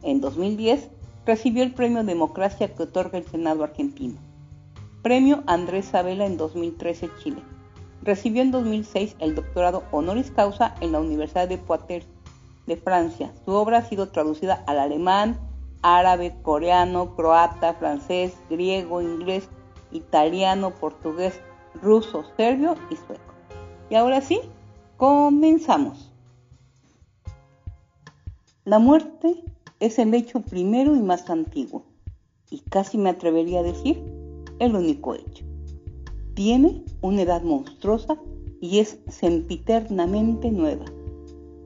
En 0.04 0.22
2010 0.22 0.90
Recibió 1.30 1.62
el 1.62 1.76
Premio 1.76 2.04
Democracia 2.04 2.74
que 2.74 2.82
otorga 2.82 3.20
el 3.20 3.28
Senado 3.28 3.64
argentino. 3.64 4.16
Premio 5.04 5.44
Andrés 5.46 5.86
Sabela 5.86 6.26
en 6.26 6.38
2013 6.38 7.08
Chile. 7.22 7.44
Recibió 8.02 8.42
en 8.42 8.50
2006 8.50 9.16
el 9.20 9.36
doctorado 9.36 9.84
honoris 9.92 10.32
causa 10.32 10.74
en 10.82 10.92
la 10.92 11.00
Universidad 11.00 11.48
de 11.48 11.60
Poitiers 11.60 12.08
de 12.66 12.78
Francia. 12.78 13.32
Su 13.46 13.52
obra 13.52 13.78
ha 13.78 13.86
sido 13.86 14.10
traducida 14.10 14.64
al 14.66 14.80
alemán, 14.80 15.40
árabe, 15.84 16.36
coreano, 16.42 17.16
croata, 17.16 17.76
francés, 17.76 18.34
griego, 18.50 19.00
inglés, 19.00 19.50
italiano, 19.92 20.72
portugués, 20.72 21.40
ruso, 21.80 22.24
serbio 22.38 22.76
y 22.90 22.96
sueco. 22.96 23.34
Y 23.92 23.96
ahora 23.96 24.22
sí, 24.22 24.42
comenzamos. 25.00 26.12
La 28.66 28.80
muerte 28.80 29.42
es 29.80 29.98
el 29.98 30.14
hecho 30.14 30.42
primero 30.42 30.94
y 30.94 31.00
más 31.00 31.30
antiguo, 31.30 31.86
y 32.52 32.60
casi 32.60 32.98
me 32.98 33.10
atrevería 33.10 33.62
a 33.62 33.64
decir 33.64 34.04
el 34.60 34.76
único 34.76 35.16
hecho. 35.16 35.46
Tiene 36.34 36.84
una 37.00 37.22
edad 37.22 37.44
monstruosa 37.44 38.18
y 38.60 38.80
es 38.80 39.00
sempiternamente 39.08 40.52
nueva. 40.52 40.86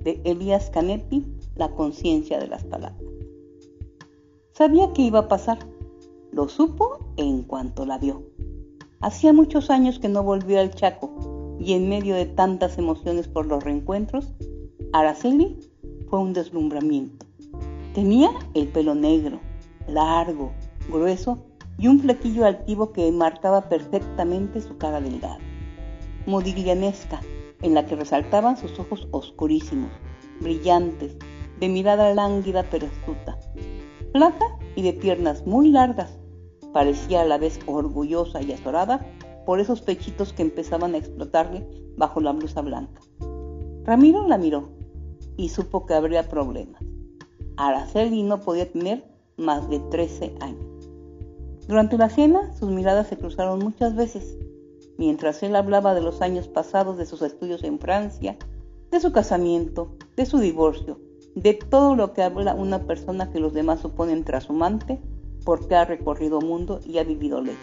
De 0.04 0.22
Elías 0.26 0.70
Canetti, 0.70 1.26
La 1.56 1.72
conciencia 1.72 2.38
de 2.38 2.48
las 2.48 2.64
palabras. 2.64 3.02
Sabía 4.52 4.94
que 4.94 5.02
iba 5.02 5.20
a 5.20 5.28
pasar. 5.28 5.58
Lo 6.32 6.50
supo 6.50 7.00
en 7.18 7.42
cuanto 7.42 7.88
la 7.88 7.98
vio. 7.98 8.22
Hacía 9.02 9.34
muchos 9.34 9.72
años 9.72 9.98
que 9.98 10.08
no 10.08 10.22
volvió 10.22 10.60
al 10.60 10.76
Chaco 10.76 11.33
y 11.64 11.74
en 11.74 11.88
medio 11.88 12.16
de 12.16 12.26
tantas 12.26 12.78
emociones 12.78 13.28
por 13.28 13.46
los 13.46 13.64
reencuentros, 13.64 14.34
Araceli 14.92 15.58
fue 16.10 16.20
un 16.20 16.34
deslumbramiento. 16.34 17.26
Tenía 17.94 18.30
el 18.54 18.68
pelo 18.68 18.96
negro, 18.96 19.40
largo, 19.88 20.52
grueso 20.90 21.46
y 21.78 21.88
un 21.88 22.00
flequillo 22.00 22.46
altivo 22.46 22.92
que 22.92 23.10
marcaba 23.12 23.70
perfectamente 23.70 24.60
su 24.60 24.78
cara 24.78 25.00
delgada, 25.00 25.40
modiglianesca, 26.26 27.22
en 27.62 27.76
la 27.76 27.86
que 27.86 27.96
resaltaban 27.96 28.58
sus 28.58 28.78
ojos 28.78 29.08
oscurísimos, 29.12 29.92
brillantes, 30.42 31.16
de 31.60 31.70
mirada 31.70 32.14
lánguida 32.14 32.66
pero 32.70 32.88
astuta. 32.88 33.40
Flaca 34.12 34.46
y 34.76 34.82
de 34.82 34.94
piernas 34.94 35.48
muy 35.48 35.70
largas, 35.70 36.20
parecía 36.74 37.22
a 37.22 37.26
la 37.26 37.38
vez 37.38 37.60
orgullosa 37.68 38.42
y 38.42 38.52
azorada 38.52 39.06
por 39.46 39.60
esos 39.60 39.82
pechitos 39.82 40.34
que 40.34 40.42
empezaban 40.42 40.96
a 40.96 40.98
explotarle 40.98 41.68
bajo 41.98 42.20
la 42.22 42.32
blusa 42.32 42.62
blanca. 42.62 43.02
Ramiro 43.84 44.28
la 44.28 44.38
miró 44.38 44.70
y 45.38 45.50
supo 45.50 45.86
que 45.86 45.94
habría 45.94 46.30
problemas. 46.30 46.82
Araceli 47.58 48.24
no 48.24 48.42
podía 48.42 48.72
tener 48.72 49.04
más 49.38 49.70
de 49.70 49.80
13 49.80 50.36
años. 50.40 50.90
Durante 51.68 51.98
la 51.98 52.10
cena, 52.10 52.54
sus 52.56 52.70
miradas 52.70 53.08
se 53.08 53.18
cruzaron 53.18 53.60
muchas 53.60 53.96
veces, 53.96 54.38
mientras 54.98 55.44
él 55.44 55.56
hablaba 55.56 55.94
de 55.94 56.02
los 56.02 56.22
años 56.22 56.48
pasados 56.48 56.98
de 56.98 57.06
sus 57.06 57.22
estudios 57.22 57.64
en 57.64 57.80
Francia, 57.80 58.38
de 58.92 59.00
su 59.00 59.12
casamiento, 59.12 59.96
de 60.16 60.26
su 60.26 60.40
divorcio, 60.40 61.00
de 61.36 61.54
todo 61.54 61.96
lo 61.96 62.14
que 62.14 62.22
habla 62.22 62.54
una 62.54 62.86
persona 62.86 63.32
que 63.32 63.40
los 63.40 63.54
demás 63.54 63.80
suponen 63.80 64.24
trashumante 64.24 65.02
porque 65.44 65.76
ha 65.76 65.86
recorrido 65.86 66.42
mundo 66.42 66.80
y 66.86 66.98
ha 66.98 67.04
vivido 67.04 67.42
lejos. 67.42 67.60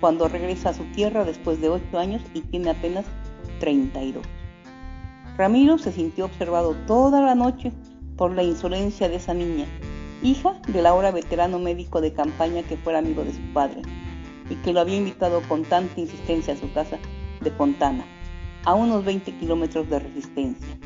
Cuando 0.00 0.28
regresa 0.28 0.70
a 0.70 0.74
su 0.74 0.84
tierra 0.92 1.24
después 1.24 1.60
de 1.60 1.68
8 1.68 1.98
años 1.98 2.22
y 2.34 2.42
tiene 2.42 2.70
apenas 2.70 3.06
32. 3.60 4.24
Ramiro 5.36 5.78
se 5.78 5.92
sintió 5.92 6.26
observado 6.26 6.74
toda 6.86 7.20
la 7.20 7.34
noche 7.34 7.72
por 8.16 8.32
la 8.32 8.42
insolencia 8.42 9.08
de 9.08 9.16
esa 9.16 9.34
niña, 9.34 9.66
hija 10.22 10.60
del 10.68 10.86
ahora 10.86 11.10
veterano 11.10 11.58
médico 11.58 12.00
de 12.00 12.12
campaña 12.12 12.62
que 12.62 12.76
fuera 12.76 12.98
amigo 12.98 13.22
de 13.22 13.32
su 13.32 13.52
padre, 13.52 13.82
y 14.48 14.54
que 14.56 14.72
lo 14.72 14.80
había 14.80 14.96
invitado 14.96 15.42
con 15.48 15.64
tanta 15.64 16.00
insistencia 16.00 16.54
a 16.54 16.56
su 16.56 16.72
casa 16.72 16.98
de 17.40 17.50
Fontana, 17.50 18.04
a 18.64 18.74
unos 18.74 19.04
20 19.04 19.32
kilómetros 19.38 19.88
de 19.90 19.98
resistencia. 19.98 20.78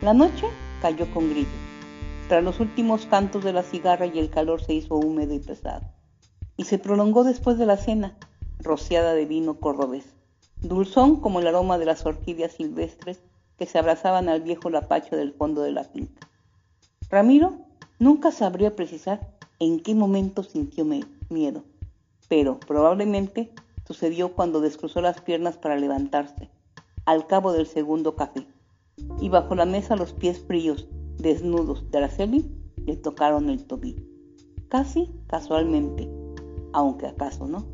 La 0.00 0.14
noche 0.14 0.46
cayó 0.80 1.10
con 1.12 1.30
grillo. 1.30 1.48
Tras 2.28 2.42
los 2.42 2.60
últimos 2.60 3.06
cantos 3.06 3.44
de 3.44 3.52
la 3.52 3.62
cigarra 3.62 4.06
y 4.06 4.18
el 4.18 4.30
calor 4.30 4.62
se 4.62 4.74
hizo 4.74 4.94
húmedo 4.94 5.34
y 5.34 5.40
pesado, 5.40 5.82
y 6.56 6.64
se 6.64 6.78
prolongó 6.78 7.24
después 7.24 7.58
de 7.58 7.66
la 7.66 7.76
cena, 7.76 8.16
rociada 8.60 9.14
de 9.14 9.26
vino 9.26 9.58
cordobés, 9.60 10.04
dulzón 10.60 11.20
como 11.20 11.40
el 11.40 11.46
aroma 11.46 11.78
de 11.78 11.86
las 11.86 12.06
orquídeas 12.06 12.52
silvestres 12.52 13.20
que 13.58 13.66
se 13.66 13.78
abrazaban 13.78 14.28
al 14.28 14.40
viejo 14.40 14.70
lapacho 14.70 15.16
del 15.16 15.32
fondo 15.32 15.62
de 15.62 15.72
la 15.72 15.84
finca. 15.84 16.28
Ramiro 17.10 17.54
nunca 17.98 18.32
sabría 18.32 18.74
precisar 18.74 19.34
en 19.58 19.80
qué 19.80 19.94
momento 19.94 20.42
sintió 20.42 20.84
miedo, 21.28 21.62
pero 22.28 22.58
probablemente 22.60 23.52
sucedió 23.86 24.32
cuando 24.32 24.60
descruzó 24.60 25.00
las 25.00 25.20
piernas 25.20 25.56
para 25.56 25.76
levantarse, 25.76 26.50
al 27.04 27.26
cabo 27.26 27.52
del 27.52 27.66
segundo 27.66 28.16
café, 28.16 28.46
y 29.20 29.28
bajo 29.28 29.54
la 29.54 29.66
mesa 29.66 29.96
los 29.96 30.12
pies 30.12 30.40
fríos, 30.40 30.86
desnudos 31.18 31.90
de 31.90 31.98
Araceli 31.98 32.50
le 32.86 32.96
tocaron 32.96 33.50
el 33.50 33.64
tobillo, 33.64 34.02
casi 34.68 35.10
casualmente, 35.26 36.08
aunque 36.74 37.06
acaso 37.06 37.46
no. 37.46 37.64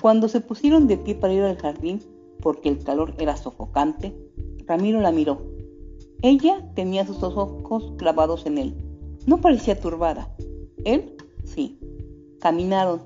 Cuando 0.00 0.28
se 0.28 0.40
pusieron 0.40 0.86
de 0.86 0.98
pie 0.98 1.16
para 1.16 1.32
ir 1.32 1.42
al 1.42 1.56
jardín, 1.56 2.00
porque 2.40 2.68
el 2.68 2.84
calor 2.84 3.14
era 3.18 3.36
sofocante, 3.36 4.14
Ramiro 4.66 5.00
la 5.00 5.10
miró. 5.10 5.42
Ella 6.22 6.70
tenía 6.74 7.06
sus 7.06 7.22
ojos 7.22 7.94
clavados 7.96 8.46
en 8.46 8.58
él. 8.58 8.76
No 9.26 9.40
parecía 9.40 9.80
turbada. 9.80 10.34
Él, 10.84 11.16
sí. 11.44 11.80
Caminaron, 12.40 13.00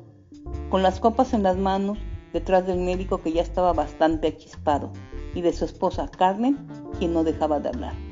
con 0.68 0.82
las 0.82 1.00
copas 1.00 1.32
en 1.32 1.44
las 1.44 1.56
manos, 1.56 1.98
detrás 2.32 2.66
del 2.66 2.80
médico 2.80 3.22
que 3.22 3.32
ya 3.32 3.42
estaba 3.42 3.72
bastante 3.72 4.28
achispado, 4.28 4.92
y 5.34 5.40
de 5.40 5.52
su 5.52 5.64
esposa 5.64 6.08
Carmen, 6.08 6.58
quien 6.98 7.12
no 7.12 7.24
dejaba 7.24 7.60
de 7.60 7.68
hablar. 7.68 8.09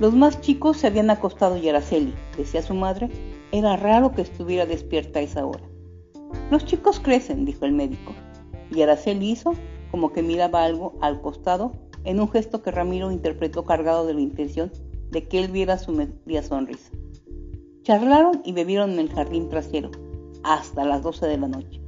Los 0.00 0.14
más 0.14 0.40
chicos 0.40 0.78
se 0.78 0.86
habían 0.86 1.10
acostado 1.10 1.58
y 1.58 1.68
Araceli, 1.68 2.14
decía 2.38 2.62
su 2.62 2.72
madre, 2.72 3.10
era 3.52 3.76
raro 3.76 4.12
que 4.12 4.22
estuviera 4.22 4.64
despierta 4.64 5.18
a 5.18 5.22
esa 5.22 5.44
hora. 5.44 5.62
Los 6.50 6.64
chicos 6.64 7.00
crecen, 7.00 7.44
dijo 7.44 7.66
el 7.66 7.72
médico, 7.72 8.14
y 8.74 8.80
Araceli 8.80 9.30
hizo 9.30 9.52
como 9.90 10.10
que 10.10 10.22
miraba 10.22 10.64
algo 10.64 10.94
al 11.02 11.20
costado 11.20 11.72
en 12.04 12.18
un 12.18 12.30
gesto 12.30 12.62
que 12.62 12.70
Ramiro 12.70 13.12
interpretó 13.12 13.66
cargado 13.66 14.06
de 14.06 14.14
la 14.14 14.22
intención 14.22 14.72
de 15.10 15.28
que 15.28 15.38
él 15.38 15.50
viera 15.50 15.76
su 15.76 15.92
media 15.92 16.42
sonrisa. 16.42 16.90
Charlaron 17.82 18.40
y 18.42 18.52
bebieron 18.52 18.92
en 18.92 19.00
el 19.00 19.10
jardín 19.10 19.50
trasero 19.50 19.90
hasta 20.44 20.86
las 20.86 21.02
12 21.02 21.26
de 21.26 21.36
la 21.36 21.48
noche. 21.48 21.82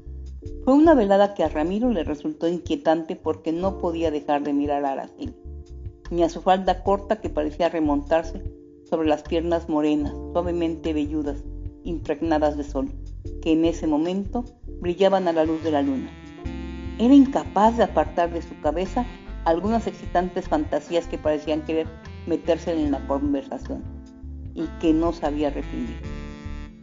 Fue 0.66 0.74
una 0.74 0.92
velada 0.92 1.32
que 1.32 1.44
a 1.44 1.48
Ramiro 1.48 1.88
le 1.88 2.04
resultó 2.04 2.46
inquietante 2.46 3.16
porque 3.16 3.52
no 3.52 3.78
podía 3.78 4.10
dejar 4.10 4.42
de 4.42 4.52
mirar 4.52 4.84
a 4.84 4.92
Araceli, 4.92 5.34
ni 6.12 6.22
a 6.22 6.28
su 6.28 6.42
falda 6.42 6.82
corta 6.82 7.22
que 7.22 7.30
parecía 7.30 7.70
remontarse 7.70 8.42
sobre 8.88 9.08
las 9.08 9.22
piernas 9.22 9.70
morenas, 9.70 10.12
suavemente 10.32 10.92
velludas, 10.92 11.42
impregnadas 11.84 12.58
de 12.58 12.64
sol 12.64 12.90
que 13.40 13.52
en 13.52 13.64
ese 13.64 13.86
momento 13.86 14.44
brillaban 14.82 15.26
a 15.26 15.32
la 15.32 15.46
luz 15.46 15.64
de 15.64 15.70
la 15.70 15.80
luna. 15.80 16.10
Era 16.98 17.14
incapaz 17.14 17.78
de 17.78 17.84
apartar 17.84 18.30
de 18.30 18.42
su 18.42 18.60
cabeza 18.60 19.06
algunas 19.46 19.86
excitantes 19.86 20.48
fantasías 20.48 21.06
que 21.06 21.16
parecían 21.16 21.62
querer 21.62 21.86
meterse 22.26 22.72
en 22.72 22.92
la 22.92 23.06
conversación 23.06 23.82
y 24.54 24.66
que 24.80 24.92
no 24.92 25.14
sabía 25.14 25.48
reprimir. 25.48 25.96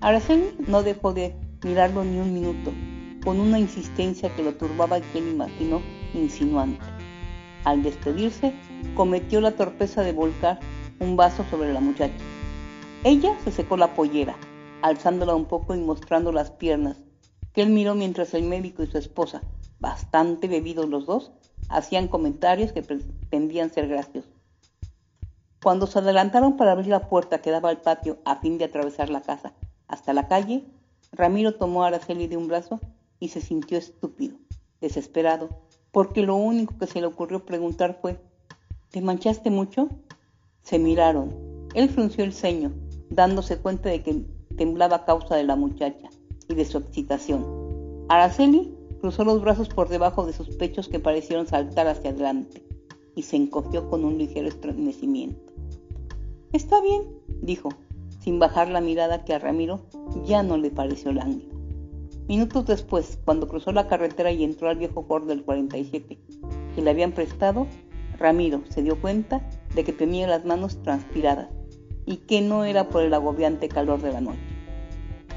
Araceli 0.01 0.55
no 0.67 0.81
dejó 0.81 1.13
de 1.13 1.35
mirarlo 1.63 2.03
ni 2.03 2.17
un 2.17 2.33
minuto, 2.33 2.73
con 3.23 3.39
una 3.39 3.59
insistencia 3.59 4.33
que 4.35 4.43
lo 4.43 4.55
turbaba 4.55 4.97
y 4.97 5.01
que 5.01 5.19
él 5.19 5.29
imaginó 5.33 5.81
insinuante. 6.15 6.83
Al 7.63 7.83
despedirse, 7.83 8.55
cometió 8.95 9.41
la 9.41 9.51
torpeza 9.51 10.03
de 10.03 10.13
volcar 10.13 10.59
un 10.99 11.15
vaso 11.15 11.43
sobre 11.49 11.73
la 11.73 11.79
muchacha. 11.79 12.13
Ella 13.03 13.37
se 13.43 13.51
secó 13.51 13.77
la 13.77 13.93
pollera, 13.93 14.35
alzándola 14.81 15.35
un 15.35 15.45
poco 15.45 15.73
y 15.75 15.79
mostrando 15.79 16.31
las 16.31 16.51
piernas, 16.51 16.97
que 17.53 17.61
él 17.61 17.69
miró 17.69 17.95
mientras 17.95 18.33
el 18.33 18.43
médico 18.43 18.83
y 18.83 18.87
su 18.87 18.97
esposa, 18.97 19.41
bastante 19.79 20.47
bebidos 20.47 20.89
los 20.89 21.05
dos, 21.05 21.31
hacían 21.69 22.07
comentarios 22.07 22.71
que 22.71 22.81
pretendían 22.81 23.69
ser 23.69 23.87
graciosos. 23.87 24.31
Cuando 25.61 25.87
se 25.87 25.99
adelantaron 25.99 26.57
para 26.57 26.71
abrir 26.71 26.87
la 26.87 27.09
puerta 27.09 27.41
que 27.41 27.51
daba 27.51 27.69
al 27.69 27.81
patio 27.81 28.19
a 28.25 28.37
fin 28.37 28.57
de 28.57 28.65
atravesar 28.65 29.09
la 29.09 29.21
casa 29.21 29.53
hasta 29.87 30.13
la 30.13 30.27
calle, 30.27 30.63
Ramiro 31.11 31.55
tomó 31.55 31.83
a 31.83 31.87
Araceli 31.87 32.27
de 32.27 32.37
un 32.37 32.47
brazo 32.47 32.79
y 33.19 33.29
se 33.29 33.41
sintió 33.41 33.77
estúpido, 33.77 34.37
desesperado, 34.79 35.49
porque 35.91 36.21
lo 36.21 36.35
único 36.35 36.77
que 36.77 36.87
se 36.87 37.01
le 37.01 37.07
ocurrió 37.07 37.45
preguntar 37.45 37.97
fue, 38.01 38.19
¿te 38.89 39.01
manchaste 39.01 39.49
mucho? 39.49 39.89
Se 40.63 40.79
miraron. 40.79 41.33
Él 41.75 41.89
frunció 41.89 42.23
el 42.23 42.33
ceño, 42.33 42.71
dándose 43.09 43.57
cuenta 43.57 43.89
de 43.89 44.01
que 44.01 44.25
temblaba 44.57 44.97
a 44.97 45.05
causa 45.05 45.35
de 45.35 45.43
la 45.43 45.55
muchacha 45.55 46.09
y 46.47 46.55
de 46.55 46.65
su 46.65 46.79
excitación. 46.79 47.45
Araceli 48.09 48.73
cruzó 48.99 49.23
los 49.23 49.41
brazos 49.41 49.69
por 49.69 49.89
debajo 49.89 50.25
de 50.25 50.33
sus 50.33 50.49
pechos 50.55 50.87
que 50.89 50.99
parecieron 50.99 51.47
saltar 51.47 51.87
hacia 51.87 52.09
adelante 52.09 52.65
y 53.15 53.23
se 53.23 53.35
encogió 53.35 53.89
con 53.89 54.03
un 54.03 54.17
ligero 54.17 54.47
estremecimiento. 54.47 55.53
Está 56.51 56.81
bien, 56.81 57.03
dijo, 57.41 57.69
sin 58.19 58.39
bajar 58.39 58.69
la 58.69 58.81
mirada 58.81 59.23
que 59.23 59.33
a 59.33 59.39
Ramiro 59.39 59.81
ya 60.25 60.41
no 60.41 60.57
le 60.57 60.71
pareció 60.71 61.13
lánguida. 61.13 61.53
Minutos 62.27 62.65
después, 62.65 63.19
cuando 63.25 63.47
cruzó 63.47 63.71
la 63.71 63.87
carretera 63.87 64.31
y 64.31 64.43
entró 64.43 64.69
al 64.69 64.77
viejo 64.77 65.03
Ford 65.03 65.27
del 65.27 65.43
47 65.43 66.19
que 66.75 66.81
le 66.81 66.89
habían 66.89 67.11
prestado, 67.11 67.67
Ramiro 68.19 68.61
se 68.69 68.83
dio 68.83 68.99
cuenta 68.99 69.41
de 69.73 69.83
que 69.83 69.93
tenía 69.93 70.27
las 70.27 70.45
manos 70.45 70.81
transpiradas 70.83 71.47
y 72.05 72.17
que 72.17 72.41
no 72.41 72.65
era 72.65 72.89
por 72.89 73.03
el 73.03 73.13
agobiante 73.13 73.69
calor 73.69 74.01
de 74.01 74.11
la 74.11 74.21
noche. 74.21 74.39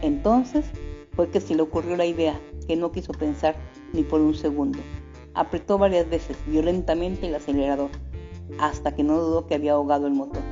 Entonces 0.03 0.67
fue 1.15 1.31
que 1.31 1.41
se 1.41 1.55
le 1.55 1.63
ocurrió 1.63 1.97
la 1.97 2.07
idea, 2.07 2.41
que 2.67 2.77
no 2.77 2.91
quiso 2.91 3.13
pensar 3.13 3.55
ni 3.93 4.03
por 4.03 4.21
un 4.21 4.35
segundo. 4.35 4.81
Apretó 5.35 5.79
varias 5.79 6.09
veces 6.09 6.37
violentamente 6.47 7.29
el 7.29 7.35
acelerador, 7.35 7.91
hasta 8.59 8.95
que 8.95 9.05
no 9.05 9.21
dudó 9.21 9.47
que 9.47 9.55
había 9.55 9.73
ahogado 9.73 10.07
el 10.07 10.15
motor. 10.15 10.43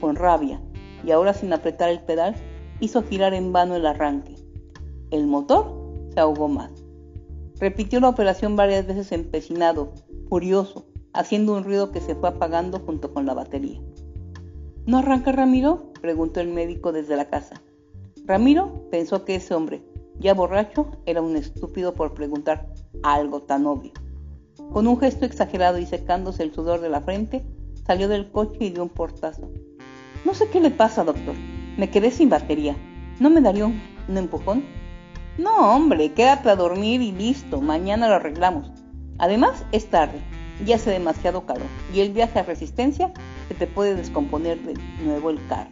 Con 0.00 0.16
rabia, 0.16 0.60
y 1.04 1.12
ahora 1.12 1.32
sin 1.32 1.52
apretar 1.52 1.88
el 1.88 2.00
pedal, 2.00 2.34
hizo 2.80 3.02
girar 3.02 3.34
en 3.34 3.52
vano 3.52 3.76
el 3.76 3.86
arranque. 3.86 4.34
El 5.10 5.26
motor 5.26 5.72
se 6.12 6.20
ahogó 6.20 6.48
más. 6.48 6.70
Repitió 7.58 8.00
la 8.00 8.08
operación 8.08 8.56
varias 8.56 8.86
veces 8.86 9.12
empecinado, 9.12 9.92
furioso, 10.28 10.86
haciendo 11.14 11.56
un 11.56 11.64
ruido 11.64 11.90
que 11.92 12.00
se 12.00 12.14
fue 12.14 12.28
apagando 12.28 12.80
junto 12.80 13.14
con 13.14 13.24
la 13.24 13.34
batería. 13.34 13.80
¿No 14.86 14.98
arranca 14.98 15.32
Ramiro? 15.32 15.92
preguntó 16.02 16.40
el 16.40 16.48
médico 16.48 16.92
desde 16.92 17.16
la 17.16 17.30
casa. 17.30 17.62
Ramiro 18.26 18.88
pensó 18.90 19.24
que 19.24 19.36
ese 19.36 19.54
hombre, 19.54 19.82
ya 20.18 20.34
borracho, 20.34 20.88
era 21.06 21.22
un 21.22 21.36
estúpido 21.36 21.94
por 21.94 22.12
preguntar 22.12 22.68
algo 23.02 23.42
tan 23.42 23.66
obvio. 23.66 23.92
Con 24.72 24.86
un 24.86 24.98
gesto 24.98 25.24
exagerado 25.24 25.78
y 25.78 25.86
secándose 25.86 26.42
el 26.42 26.52
sudor 26.52 26.80
de 26.80 26.90
la 26.90 27.00
frente, 27.00 27.44
salió 27.86 28.08
del 28.08 28.30
coche 28.30 28.58
y 28.60 28.70
dio 28.70 28.82
un 28.82 28.88
portazo. 28.88 29.50
No 30.24 30.34
sé 30.34 30.48
qué 30.48 30.60
le 30.60 30.70
pasa, 30.70 31.04
doctor. 31.04 31.34
Me 31.78 31.90
quedé 31.90 32.10
sin 32.10 32.28
batería. 32.28 32.76
¿No 33.20 33.30
me 33.30 33.40
daría 33.40 33.66
un, 33.66 33.80
un 34.08 34.16
empujón? 34.16 34.64
No, 35.38 35.74
hombre, 35.74 36.12
quédate 36.12 36.50
a 36.50 36.56
dormir 36.56 37.02
y 37.02 37.12
listo. 37.12 37.60
Mañana 37.60 38.08
lo 38.08 38.14
arreglamos. 38.14 38.70
Además, 39.18 39.64
es 39.72 39.86
tarde. 39.88 40.20
Ya 40.64 40.76
hace 40.76 40.90
demasiado 40.90 41.46
calor. 41.46 41.66
Y 41.92 42.00
el 42.00 42.12
viaje 42.12 42.38
a 42.38 42.42
resistencia 42.44 43.12
que 43.48 43.54
te 43.54 43.66
puede 43.66 43.94
descomponer 43.94 44.60
de 44.62 44.74
nuevo 45.02 45.30
el 45.30 45.44
carro. 45.48 45.70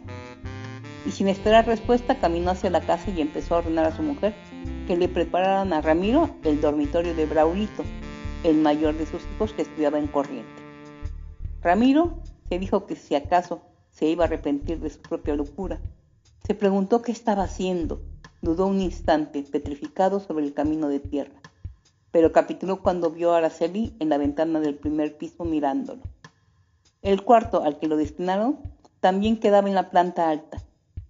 Y 1.05 1.11
sin 1.11 1.27
esperar 1.27 1.65
respuesta 1.65 2.19
caminó 2.19 2.51
hacia 2.51 2.69
la 2.69 2.81
casa 2.81 3.09
y 3.09 3.21
empezó 3.21 3.55
a 3.55 3.57
ordenar 3.59 3.85
a 3.85 3.95
su 3.95 4.03
mujer 4.03 4.33
que 4.87 4.97
le 4.97 5.07
prepararan 5.07 5.73
a 5.73 5.81
Ramiro 5.81 6.29
el 6.43 6.61
dormitorio 6.61 7.13
de 7.15 7.25
Braulito, 7.25 7.83
el 8.43 8.57
mayor 8.57 8.97
de 8.97 9.05
sus 9.05 9.21
hijos 9.35 9.53
que 9.53 9.61
estudiaba 9.63 9.99
en 9.99 10.07
corriente. 10.07 10.49
Ramiro 11.61 12.19
se 12.49 12.59
dijo 12.59 12.85
que 12.85 12.95
si 12.95 13.15
acaso 13.15 13.61
se 13.89 14.07
iba 14.07 14.25
a 14.25 14.27
arrepentir 14.27 14.79
de 14.79 14.89
su 14.89 14.99
propia 15.01 15.35
locura. 15.35 15.79
Se 16.45 16.55
preguntó 16.55 17.01
qué 17.01 17.11
estaba 17.11 17.43
haciendo, 17.43 18.01
dudó 18.41 18.67
un 18.67 18.81
instante, 18.81 19.43
petrificado 19.43 20.19
sobre 20.19 20.45
el 20.45 20.53
camino 20.53 20.89
de 20.89 20.99
tierra, 20.99 21.35
pero 22.13 22.31
capituló 22.31 22.83
cuando 22.83 23.09
vio 23.09 23.33
a 23.33 23.39
Araceli 23.39 23.95
en 23.99 24.07
la 24.07 24.19
ventana 24.19 24.59
del 24.59 24.75
primer 24.75 25.17
piso 25.17 25.45
mirándolo. 25.45 26.03
El 27.01 27.23
cuarto 27.23 27.63
al 27.63 27.79
que 27.79 27.87
lo 27.87 27.97
destinaron 27.97 28.59
también 28.99 29.39
quedaba 29.39 29.67
en 29.67 29.73
la 29.73 29.89
planta 29.89 30.29
alta. 30.29 30.59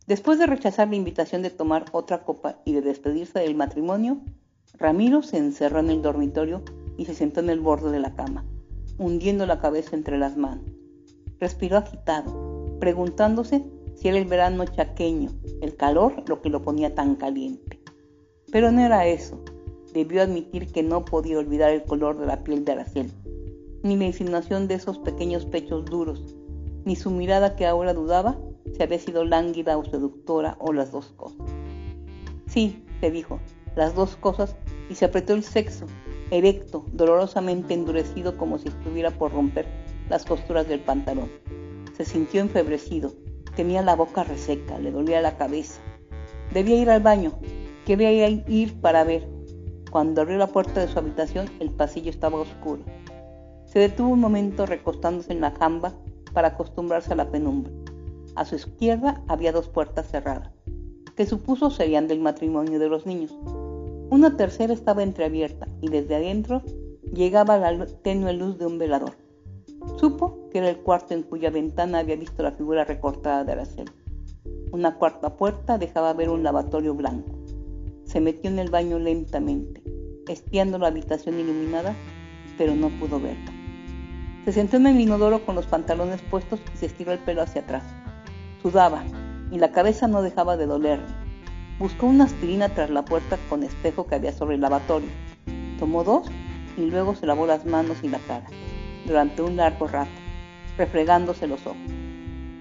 Después 0.07 0.39
de 0.39 0.47
rechazar 0.47 0.87
la 0.87 0.95
invitación 0.95 1.41
de 1.41 1.49
tomar 1.49 1.85
otra 1.91 2.23
copa 2.23 2.61
y 2.63 2.71
de 2.71 2.81
despedirse 2.81 3.39
del 3.39 3.53
matrimonio, 3.53 4.21
Ramiro 4.75 5.23
se 5.23 5.37
encerró 5.37 5.79
en 5.79 5.89
el 5.89 6.01
dormitorio 6.01 6.63
y 6.97 7.03
se 7.03 7.13
sentó 7.13 7.41
en 7.41 7.49
el 7.49 7.59
borde 7.59 7.91
de 7.91 7.99
la 7.99 8.15
cama, 8.15 8.45
hundiendo 8.97 9.45
la 9.45 9.59
cabeza 9.59 9.97
entre 9.97 10.17
las 10.17 10.37
manos. 10.37 10.71
Respiró 11.37 11.79
agitado, 11.79 12.79
preguntándose 12.79 13.65
si 13.95 14.07
era 14.07 14.17
el 14.17 14.25
verano 14.25 14.63
chaqueño, 14.65 15.31
el 15.61 15.75
calor 15.75 16.23
lo 16.29 16.41
que 16.41 16.49
lo 16.49 16.61
ponía 16.61 16.95
tan 16.95 17.15
caliente. 17.15 17.81
Pero 18.53 18.71
no 18.71 18.79
era 18.79 19.05
eso. 19.05 19.43
Debió 19.93 20.23
admitir 20.23 20.71
que 20.71 20.81
no 20.81 21.05
podía 21.05 21.37
olvidar 21.37 21.71
el 21.71 21.83
color 21.83 22.17
de 22.17 22.25
la 22.25 22.43
piel 22.43 22.65
de 22.65 22.71
Araceli, 22.71 23.11
ni 23.83 23.95
la 23.95 24.05
insinuación 24.05 24.67
de 24.67 24.73
esos 24.73 24.97
pequeños 24.97 25.45
pechos 25.45 25.85
duros, 25.85 26.35
ni 26.83 26.95
su 26.95 27.11
mirada 27.11 27.55
que 27.55 27.67
ahora 27.67 27.93
dudaba 27.93 28.39
si 28.75 28.81
había 28.81 28.97
sido 28.97 29.23
lánguida 29.23 29.77
o 29.77 29.85
seductora 29.85 30.57
o 30.59 30.73
las 30.73 30.91
dos 30.91 31.13
cosas. 31.15 31.47
Sí, 32.47 32.83
se 33.01 33.11
dijo, 33.11 33.39
las 33.75 33.93
dos 33.93 34.15
cosas 34.15 34.55
y 34.89 34.95
se 34.95 35.05
apretó 35.05 35.33
el 35.33 35.43
sexo, 35.43 35.85
erecto, 36.31 36.85
dolorosamente 36.91 37.75
endurecido 37.75 38.35
como 38.35 38.57
si 38.57 38.69
estuviera 38.69 39.11
por 39.11 39.31
romper 39.31 39.67
las 40.09 40.25
costuras 40.25 40.67
del 40.67 40.79
pantalón. 40.79 41.29
Se 41.95 42.05
sintió 42.05 42.41
enfebrecido, 42.41 43.13
tenía 43.55 43.83
la 43.83 43.95
boca 43.95 44.23
reseca, 44.23 44.79
le 44.79 44.91
dolía 44.91 45.21
la 45.21 45.37
cabeza. 45.37 45.79
Debía 46.51 46.77
ir 46.77 46.89
al 46.89 47.01
baño, 47.01 47.33
quería 47.85 48.27
ir 48.27 48.81
para 48.81 49.03
ver. 49.03 49.32
Cuando 49.93 50.21
abrió 50.21 50.39
la 50.39 50.47
puerta 50.47 50.79
de 50.79 50.87
su 50.87 50.97
habitación, 50.97 51.51
el 51.59 51.69
pasillo 51.69 52.09
estaba 52.09 52.39
oscuro. 52.39 52.81
Se 53.65 53.77
detuvo 53.77 54.09
un 54.09 54.21
momento 54.21 54.65
recostándose 54.65 55.31
en 55.31 55.41
la 55.41 55.51
jamba 55.51 55.93
para 56.33 56.47
acostumbrarse 56.47 57.13
a 57.13 57.15
la 57.15 57.29
penumbra. 57.29 57.71
A 58.33 58.43
su 58.43 58.55
izquierda 58.55 59.21
había 59.27 59.51
dos 59.51 59.67
puertas 59.67 60.09
cerradas, 60.09 60.49
que 61.15 61.27
supuso 61.27 61.69
serían 61.69 62.07
del 62.07 62.21
matrimonio 62.21 62.79
de 62.79 62.89
los 62.89 63.05
niños. 63.05 63.37
Una 64.09 64.35
tercera 64.35 64.73
estaba 64.73 65.03
entreabierta 65.03 65.67
y 65.79 65.89
desde 65.89 66.15
adentro 66.15 66.63
llegaba 67.13 67.59
la 67.59 67.85
tenue 67.85 68.33
luz 68.33 68.57
de 68.57 68.65
un 68.65 68.79
velador. 68.79 69.15
Supo 69.97 70.49
que 70.49 70.57
era 70.57 70.71
el 70.71 70.77
cuarto 70.79 71.13
en 71.13 71.21
cuya 71.21 71.51
ventana 71.51 71.99
había 71.99 72.15
visto 72.15 72.41
la 72.41 72.53
figura 72.53 72.83
recortada 72.83 73.43
de 73.43 73.51
Araceli. 73.51 73.91
Una 74.71 74.97
cuarta 74.97 75.37
puerta 75.37 75.77
dejaba 75.77 76.13
ver 76.13 76.29
un 76.29 76.41
lavatorio 76.41 76.95
blanco. 76.95 77.37
Se 78.05 78.19
metió 78.19 78.49
en 78.49 78.59
el 78.59 78.69
baño 78.69 78.97
lentamente, 78.99 79.82
espiando 80.27 80.77
la 80.77 80.87
habitación 80.87 81.39
iluminada, 81.39 81.95
pero 82.57 82.75
no 82.75 82.89
pudo 82.89 83.19
verla. 83.19 83.51
Se 84.45 84.51
sentó 84.51 84.77
en 84.77 84.87
el 84.87 84.99
inodoro 84.99 85.45
con 85.45 85.55
los 85.55 85.65
pantalones 85.65 86.21
puestos 86.21 86.59
y 86.73 86.77
se 86.77 86.85
estiró 86.87 87.11
el 87.11 87.19
pelo 87.19 87.41
hacia 87.41 87.61
atrás. 87.61 87.83
Sudaba 88.61 89.03
y 89.51 89.57
la 89.57 89.71
cabeza 89.71 90.07
no 90.07 90.21
dejaba 90.21 90.57
de 90.57 90.65
dolerle. 90.65 91.13
Buscó 91.79 92.07
una 92.07 92.25
aspirina 92.25 92.69
tras 92.69 92.89
la 92.89 93.05
puerta 93.05 93.37
con 93.49 93.63
espejo 93.63 94.05
que 94.07 94.15
había 94.15 94.33
sobre 94.33 94.55
el 94.55 94.61
lavatorio. 94.61 95.09
Tomó 95.79 96.03
dos 96.03 96.27
y 96.77 96.81
luego 96.81 97.15
se 97.15 97.25
lavó 97.25 97.45
las 97.45 97.65
manos 97.65 97.97
y 98.03 98.09
la 98.09 98.19
cara 98.19 98.47
durante 99.05 99.41
un 99.41 99.57
largo 99.57 99.87
rato, 99.87 100.11
refregándose 100.77 101.47
los 101.47 101.65
ojos. 101.65 101.77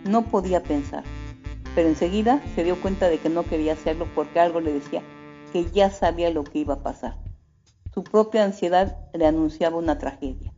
No 0.05 0.23
podía 0.23 0.63
pensar, 0.63 1.05
pero 1.75 1.89
enseguida 1.89 2.43
se 2.55 2.65
dio 2.65 2.81
cuenta 2.81 3.09
de 3.09 3.19
que 3.19 3.29
no 3.29 3.45
quería 3.45 3.75
hacerlo 3.75 4.09
porque 4.15 4.41
algo 4.41 4.61
le 4.61 4.73
decía 4.73 5.03
que 5.53 5.71
ya 5.71 5.91
sabía 5.91 6.31
lo 6.31 6.45
que 6.45 6.59
iba 6.59 6.75
a 6.75 6.83
pasar. 6.83 7.22
Su 7.95 8.05
propia 8.05 8.45
ansiedad 8.45 8.97
le 9.13 9.27
anunciaba 9.27 9.77
una 9.77 9.99
tragedia. 9.99 10.55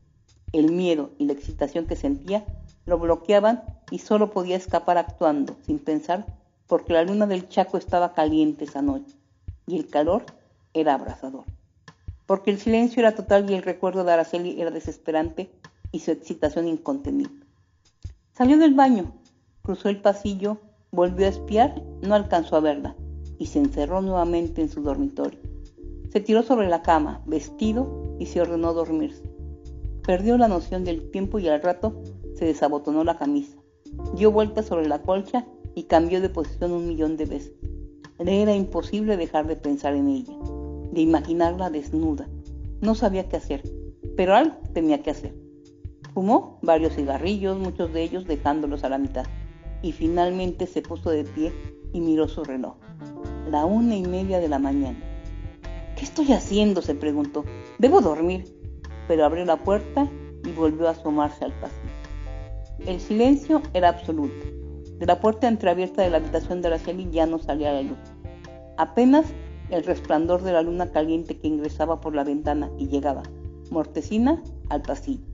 El 0.53 0.71
miedo 0.71 1.11
y 1.19 1.25
la 1.25 1.33
excitación 1.33 1.87
que 1.87 1.97
sentía 1.97 2.45
lo 2.87 2.99
bloqueaban 2.99 3.65
y 3.91 3.99
solo 3.99 4.31
podía 4.31 4.57
escapar 4.57 4.99
actuando, 4.99 5.57
sin 5.67 5.81
pensar, 5.81 6.27
porque 6.69 6.93
la 6.93 7.03
luna 7.03 7.27
del 7.27 7.49
Chaco 7.49 7.77
estaba 7.77 8.15
caliente 8.15 8.65
esa 8.65 8.83
noche 8.83 9.17
y 9.67 9.77
el 9.77 9.89
calor 9.89 10.25
era 10.75 10.95
abrasador. 10.95 11.45
Porque 12.27 12.53
el 12.53 12.61
silencio 12.61 13.01
era 13.01 13.17
total 13.17 13.51
y 13.51 13.55
el 13.55 13.63
recuerdo 13.63 14.05
de 14.05 14.13
Araceli 14.13 14.61
era 14.61 14.71
desesperante 14.71 15.51
y 15.91 16.01
su 16.01 16.13
excitación 16.13 16.69
incontenible. 16.69 17.45
Salió 18.33 18.59
del 18.59 18.75
baño, 18.75 19.13
cruzó 19.63 19.89
el 19.89 20.01
pasillo, 20.01 20.59
volvió 20.93 21.27
a 21.27 21.31
espiar, 21.31 21.83
no 22.01 22.15
alcanzó 22.15 22.57
a 22.57 22.61
verla 22.61 22.95
y 23.39 23.47
se 23.47 23.59
encerró 23.59 24.03
nuevamente 24.03 24.61
en 24.61 24.69
su 24.69 24.83
dormitorio. 24.83 25.44
Se 26.15 26.21
tiró 26.21 26.45
sobre 26.45 26.69
la 26.69 26.81
cama, 26.81 27.23
vestido, 27.27 28.17
y 28.21 28.27
se 28.27 28.41
ordenó 28.41 28.73
dormirse. 28.73 29.29
Perdió 30.07 30.39
la 30.39 30.47
noción 30.47 30.85
del 30.85 31.11
tiempo 31.11 31.41
y 31.41 31.49
al 31.49 31.61
rato 31.61 32.01
se 32.37 32.45
desabotonó 32.45 33.03
la 33.03 33.19
camisa. 33.19 33.59
Dio 34.15 34.31
vueltas 34.31 34.67
sobre 34.67 34.87
la 34.87 35.03
colcha 35.03 35.45
y 35.75 35.83
cambió 35.83 36.21
de 36.21 36.29
posición 36.29 36.71
un 36.71 36.87
millón 36.87 37.17
de 37.17 37.27
veces. 37.27 37.53
Le 38.21 38.43
era 38.43 38.55
imposible 38.55 39.17
dejar 39.17 39.49
de 39.49 39.57
pensar 39.57 39.97
en 39.97 40.07
ella, 40.07 40.33
de 40.93 41.01
imaginarla 41.01 41.69
desnuda. 41.69 42.29
No 42.81 42.95
sabía 42.95 43.29
qué 43.29 43.39
hacer, 43.39 43.65
pero 44.17 44.37
algo 44.37 44.55
tenía 44.73 45.03
que 45.03 45.11
hacer. 45.11 45.35
Fumó 46.13 46.61
varios 46.63 46.95
cigarrillos, 46.95 47.59
muchos 47.59 47.93
de 47.93 48.05
ellos 48.05 48.25
dejándolos 48.25 48.85
a 48.85 48.89
la 48.89 48.99
mitad, 48.99 49.27
y 49.83 49.91
finalmente 49.91 50.69
se 50.69 50.81
puso 50.81 51.11
de 51.11 51.25
pie 51.25 51.53
y 51.93 52.01
miró 52.01 52.29
su 52.29 52.45
reloj. 52.45 52.77
La 53.51 53.65
una 53.65 53.97
y 53.97 54.05
media 54.05 54.39
de 54.39 54.49
la 54.49 54.61
mañana. 54.61 55.11
¿Qué 55.97 56.05
estoy 56.05 56.33
haciendo? 56.33 56.83
se 56.83 56.95
preguntó. 56.95 57.45
Debo 57.79 58.01
dormir. 58.01 58.45
Pero 59.07 59.25
abrió 59.25 59.45
la 59.45 59.63
puerta 59.63 60.11
y 60.45 60.53
volvió 60.53 60.89
a 60.89 60.93
asomarse 60.93 61.45
al 61.45 61.53
pasillo. 61.61 61.95
El 62.87 63.01
silencio 63.01 63.63
era 63.73 63.91
absoluto. 63.91 64.47
De 64.99 65.07
la 65.07 65.21
puerta 65.21 65.49
entreabierta 65.49 66.03
de 66.03 66.11
la 66.11 66.19
habitación 66.19 66.63
de 66.63 66.69
Araceli 66.69 67.09
ya 67.11 67.27
no 67.27 67.39
salía 67.39 67.73
la 67.73 67.83
luz. 67.83 67.99
Apenas 68.77 69.27
el 69.71 69.85
resplandor 69.85 70.43
de 70.43 70.53
la 70.53 70.63
luna 70.63 70.91
caliente 70.91 71.39
que 71.39 71.49
ingresaba 71.49 72.01
por 72.01 72.15
la 72.15 72.25
ventana 72.25 72.71
y 72.79 72.89
llegaba, 72.89 73.23
mortecina, 73.71 74.43
al 74.69 74.83
pasillo. 74.83 75.25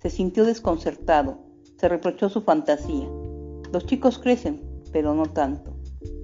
Se 0.00 0.10
sintió 0.10 0.44
desconcertado, 0.44 1.38
se 1.76 1.88
reprochó 1.88 2.28
su 2.28 2.42
fantasía. 2.42 3.08
Los 3.72 3.86
chicos 3.86 4.18
crecen, 4.18 4.62
pero 4.92 5.14
no 5.14 5.26
tanto. 5.26 5.76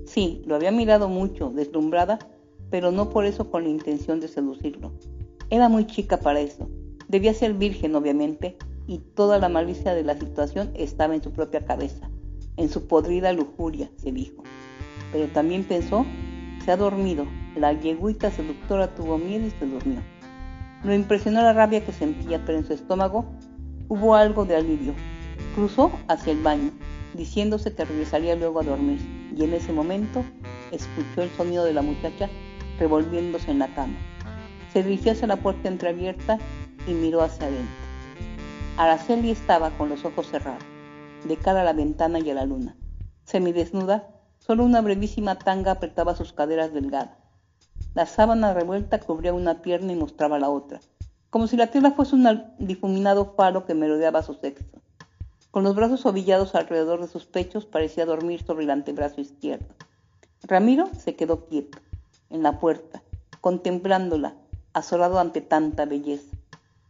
Sí, 0.07 0.43
lo 0.47 0.57
había 0.57 0.71
mirado 0.71 1.09
mucho, 1.09 1.51
deslumbrada, 1.51 2.19
pero 2.71 2.93
no 2.93 3.11
por 3.11 3.25
eso 3.25 3.51
con 3.51 3.65
la 3.65 3.71
intención 3.71 4.21
de 4.21 4.29
seducirlo. 4.29 4.93
Era 5.51 5.69
muy 5.69 5.87
chica 5.87 6.19
para 6.19 6.41
eso. 6.41 6.69
Debía 7.09 7.35
ser 7.35 7.55
virgen, 7.55 7.95
obviamente, 7.95 8.57
y 8.87 8.99
toda 8.99 9.39
la 9.39 9.49
malicia 9.49 9.95
de 9.95 10.05
la 10.05 10.19
situación 10.19 10.71
estaba 10.75 11.15
en 11.15 11.23
su 11.23 11.33
propia 11.33 11.65
cabeza, 11.65 12.11
en 12.57 12.69
su 12.69 12.87
podrida 12.87 13.33
lujuria, 13.33 13.91
se 13.97 14.13
dijo. 14.13 14.43
Pero 15.13 15.27
también 15.33 15.65
pensó, 15.65 16.07
se 16.65 16.71
ha 16.71 16.77
dormido, 16.77 17.27
la 17.57 17.73
yegüita 17.73 18.31
seductora 18.31 18.95
tuvo 18.95 19.19
miedo 19.19 19.47
y 19.47 19.51
se 19.51 19.67
durmió. 19.67 20.01
Lo 20.85 20.95
impresionó 20.95 21.43
la 21.43 21.53
rabia 21.53 21.85
que 21.85 21.93
sentía, 21.93 22.43
pero 22.45 22.59
en 22.59 22.65
su 22.65 22.73
estómago 22.73 23.27
Hubo 23.93 24.15
algo 24.15 24.45
de 24.45 24.55
alivio. 24.55 24.95
Cruzó 25.57 25.91
hacia 26.07 26.33
el 26.33 26.41
baño, 26.45 26.71
diciéndose 27.15 27.75
que 27.75 27.85
regresaría 27.85 28.37
luego 28.37 28.61
a 28.61 28.63
dormir, 28.63 29.01
y 29.37 29.43
en 29.43 29.53
ese 29.53 29.73
momento 29.73 30.23
escuchó 30.71 31.23
el 31.23 31.31
sonido 31.31 31.65
de 31.65 31.73
la 31.73 31.83
muchacha 31.83 32.31
revolviéndose 32.81 33.51
en 33.53 33.61
la 33.61 33.73
cama. 33.75 33.95
Se 34.73 34.83
dirigió 34.83 35.13
hacia 35.13 35.29
la 35.29 35.37
puerta 35.37 35.69
entreabierta 35.69 36.39
y 36.87 36.93
miró 36.93 37.23
hacia 37.23 37.47
adentro. 37.47 37.75
Araceli 38.77 39.31
estaba 39.31 39.71
con 39.77 39.91
los 39.91 40.05
ojos 40.05 40.29
cerrados, 40.29 40.65
de 41.25 41.37
cara 41.37 41.61
a 41.61 41.65
la 41.65 41.75
ventana 41.75 42.19
y 42.19 42.31
a 42.31 42.35
la 42.35 42.47
luna. 42.47 42.75
Semidesnuda, 43.25 44.09
solo 44.39 44.65
una 44.65 44.81
brevísima 44.81 45.39
tanga 45.39 45.73
apretaba 45.73 46.17
sus 46.17 46.33
caderas 46.33 46.73
delgadas. 46.73 47.19
La 47.95 48.07
sábana 48.07 48.55
revuelta 48.55 48.99
cubría 48.99 49.35
una 49.35 49.61
pierna 49.63 49.93
y 49.93 49.97
mostraba 49.97 50.39
la 50.39 50.49
otra, 50.49 50.81
como 51.29 51.47
si 51.47 51.57
la 51.57 51.67
tierra 51.67 51.91
fuese 51.91 52.15
un 52.15 52.45
difuminado 52.59 53.35
faro 53.37 53.67
que 53.67 53.75
merodeaba 53.75 54.23
su 54.23 54.35
sexo. 54.35 54.65
Con 55.51 55.65
los 55.65 55.75
brazos 55.75 56.07
ovillados 56.07 56.55
alrededor 56.55 57.01
de 57.01 57.09
sus 57.09 57.27
pechos, 57.27 57.67
parecía 57.67 58.07
dormir 58.07 58.43
sobre 58.43 58.65
el 58.65 58.71
antebrazo 58.71 59.21
izquierdo. 59.21 59.75
Ramiro 60.45 60.89
se 60.97 61.17
quedó 61.17 61.47
quieto, 61.47 61.79
en 62.31 62.43
la 62.43 62.59
puerta, 62.59 63.03
contemplándola, 63.41 64.37
azorado 64.73 65.19
ante 65.19 65.41
tanta 65.41 65.85
belleza. 65.85 66.37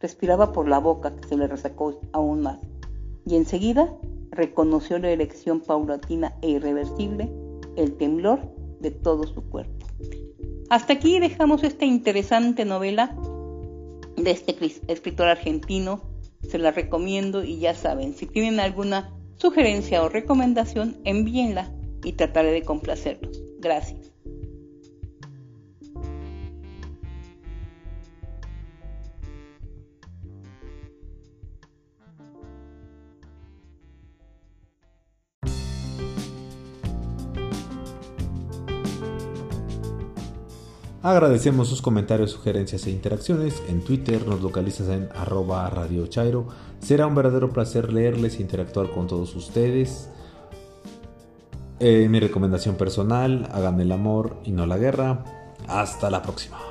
Respiraba 0.00 0.52
por 0.52 0.68
la 0.68 0.78
boca, 0.78 1.14
que 1.16 1.28
se 1.28 1.36
le 1.36 1.46
resacó 1.46 2.00
aún 2.12 2.42
más, 2.42 2.58
y 3.26 3.36
enseguida 3.36 3.94
reconoció 4.30 4.98
la 4.98 5.10
erección 5.10 5.60
paulatina 5.60 6.34
e 6.42 6.50
irreversible, 6.50 7.30
el 7.76 7.96
temblor 7.96 8.40
de 8.80 8.90
todo 8.90 9.26
su 9.26 9.42
cuerpo. 9.42 9.86
Hasta 10.70 10.92
aquí 10.92 11.18
dejamos 11.18 11.64
esta 11.64 11.84
interesante 11.84 12.64
novela 12.64 13.16
de 14.16 14.30
este 14.30 14.56
escritor 14.86 15.26
argentino. 15.26 16.00
Se 16.48 16.58
la 16.58 16.70
recomiendo 16.70 17.42
y 17.44 17.58
ya 17.58 17.74
saben, 17.74 18.14
si 18.14 18.26
tienen 18.26 18.60
alguna 18.60 19.12
sugerencia 19.36 20.02
o 20.02 20.08
recomendación, 20.08 20.96
envíenla 21.04 21.72
y 22.04 22.12
trataré 22.12 22.52
de 22.52 22.62
complacerlos. 22.62 23.42
Gracias. 23.58 23.99
Agradecemos 41.02 41.68
sus 41.68 41.80
comentarios, 41.80 42.30
sugerencias 42.30 42.86
e 42.86 42.90
interacciones. 42.90 43.62
En 43.68 43.80
Twitter 43.80 44.26
nos 44.26 44.42
localizas 44.42 44.88
en 44.88 45.08
arroba 45.14 45.68
Radio. 45.70 46.06
Será 46.80 47.06
un 47.06 47.14
verdadero 47.14 47.52
placer 47.52 47.90
leerles 47.90 48.38
e 48.38 48.42
interactuar 48.42 48.90
con 48.90 49.06
todos 49.06 49.34
ustedes. 49.34 50.10
Eh, 51.78 52.06
mi 52.10 52.20
recomendación 52.20 52.74
personal, 52.76 53.48
hagan 53.52 53.80
el 53.80 53.92
amor 53.92 54.36
y 54.44 54.52
no 54.52 54.66
la 54.66 54.76
guerra. 54.76 55.24
Hasta 55.66 56.10
la 56.10 56.20
próxima. 56.20 56.69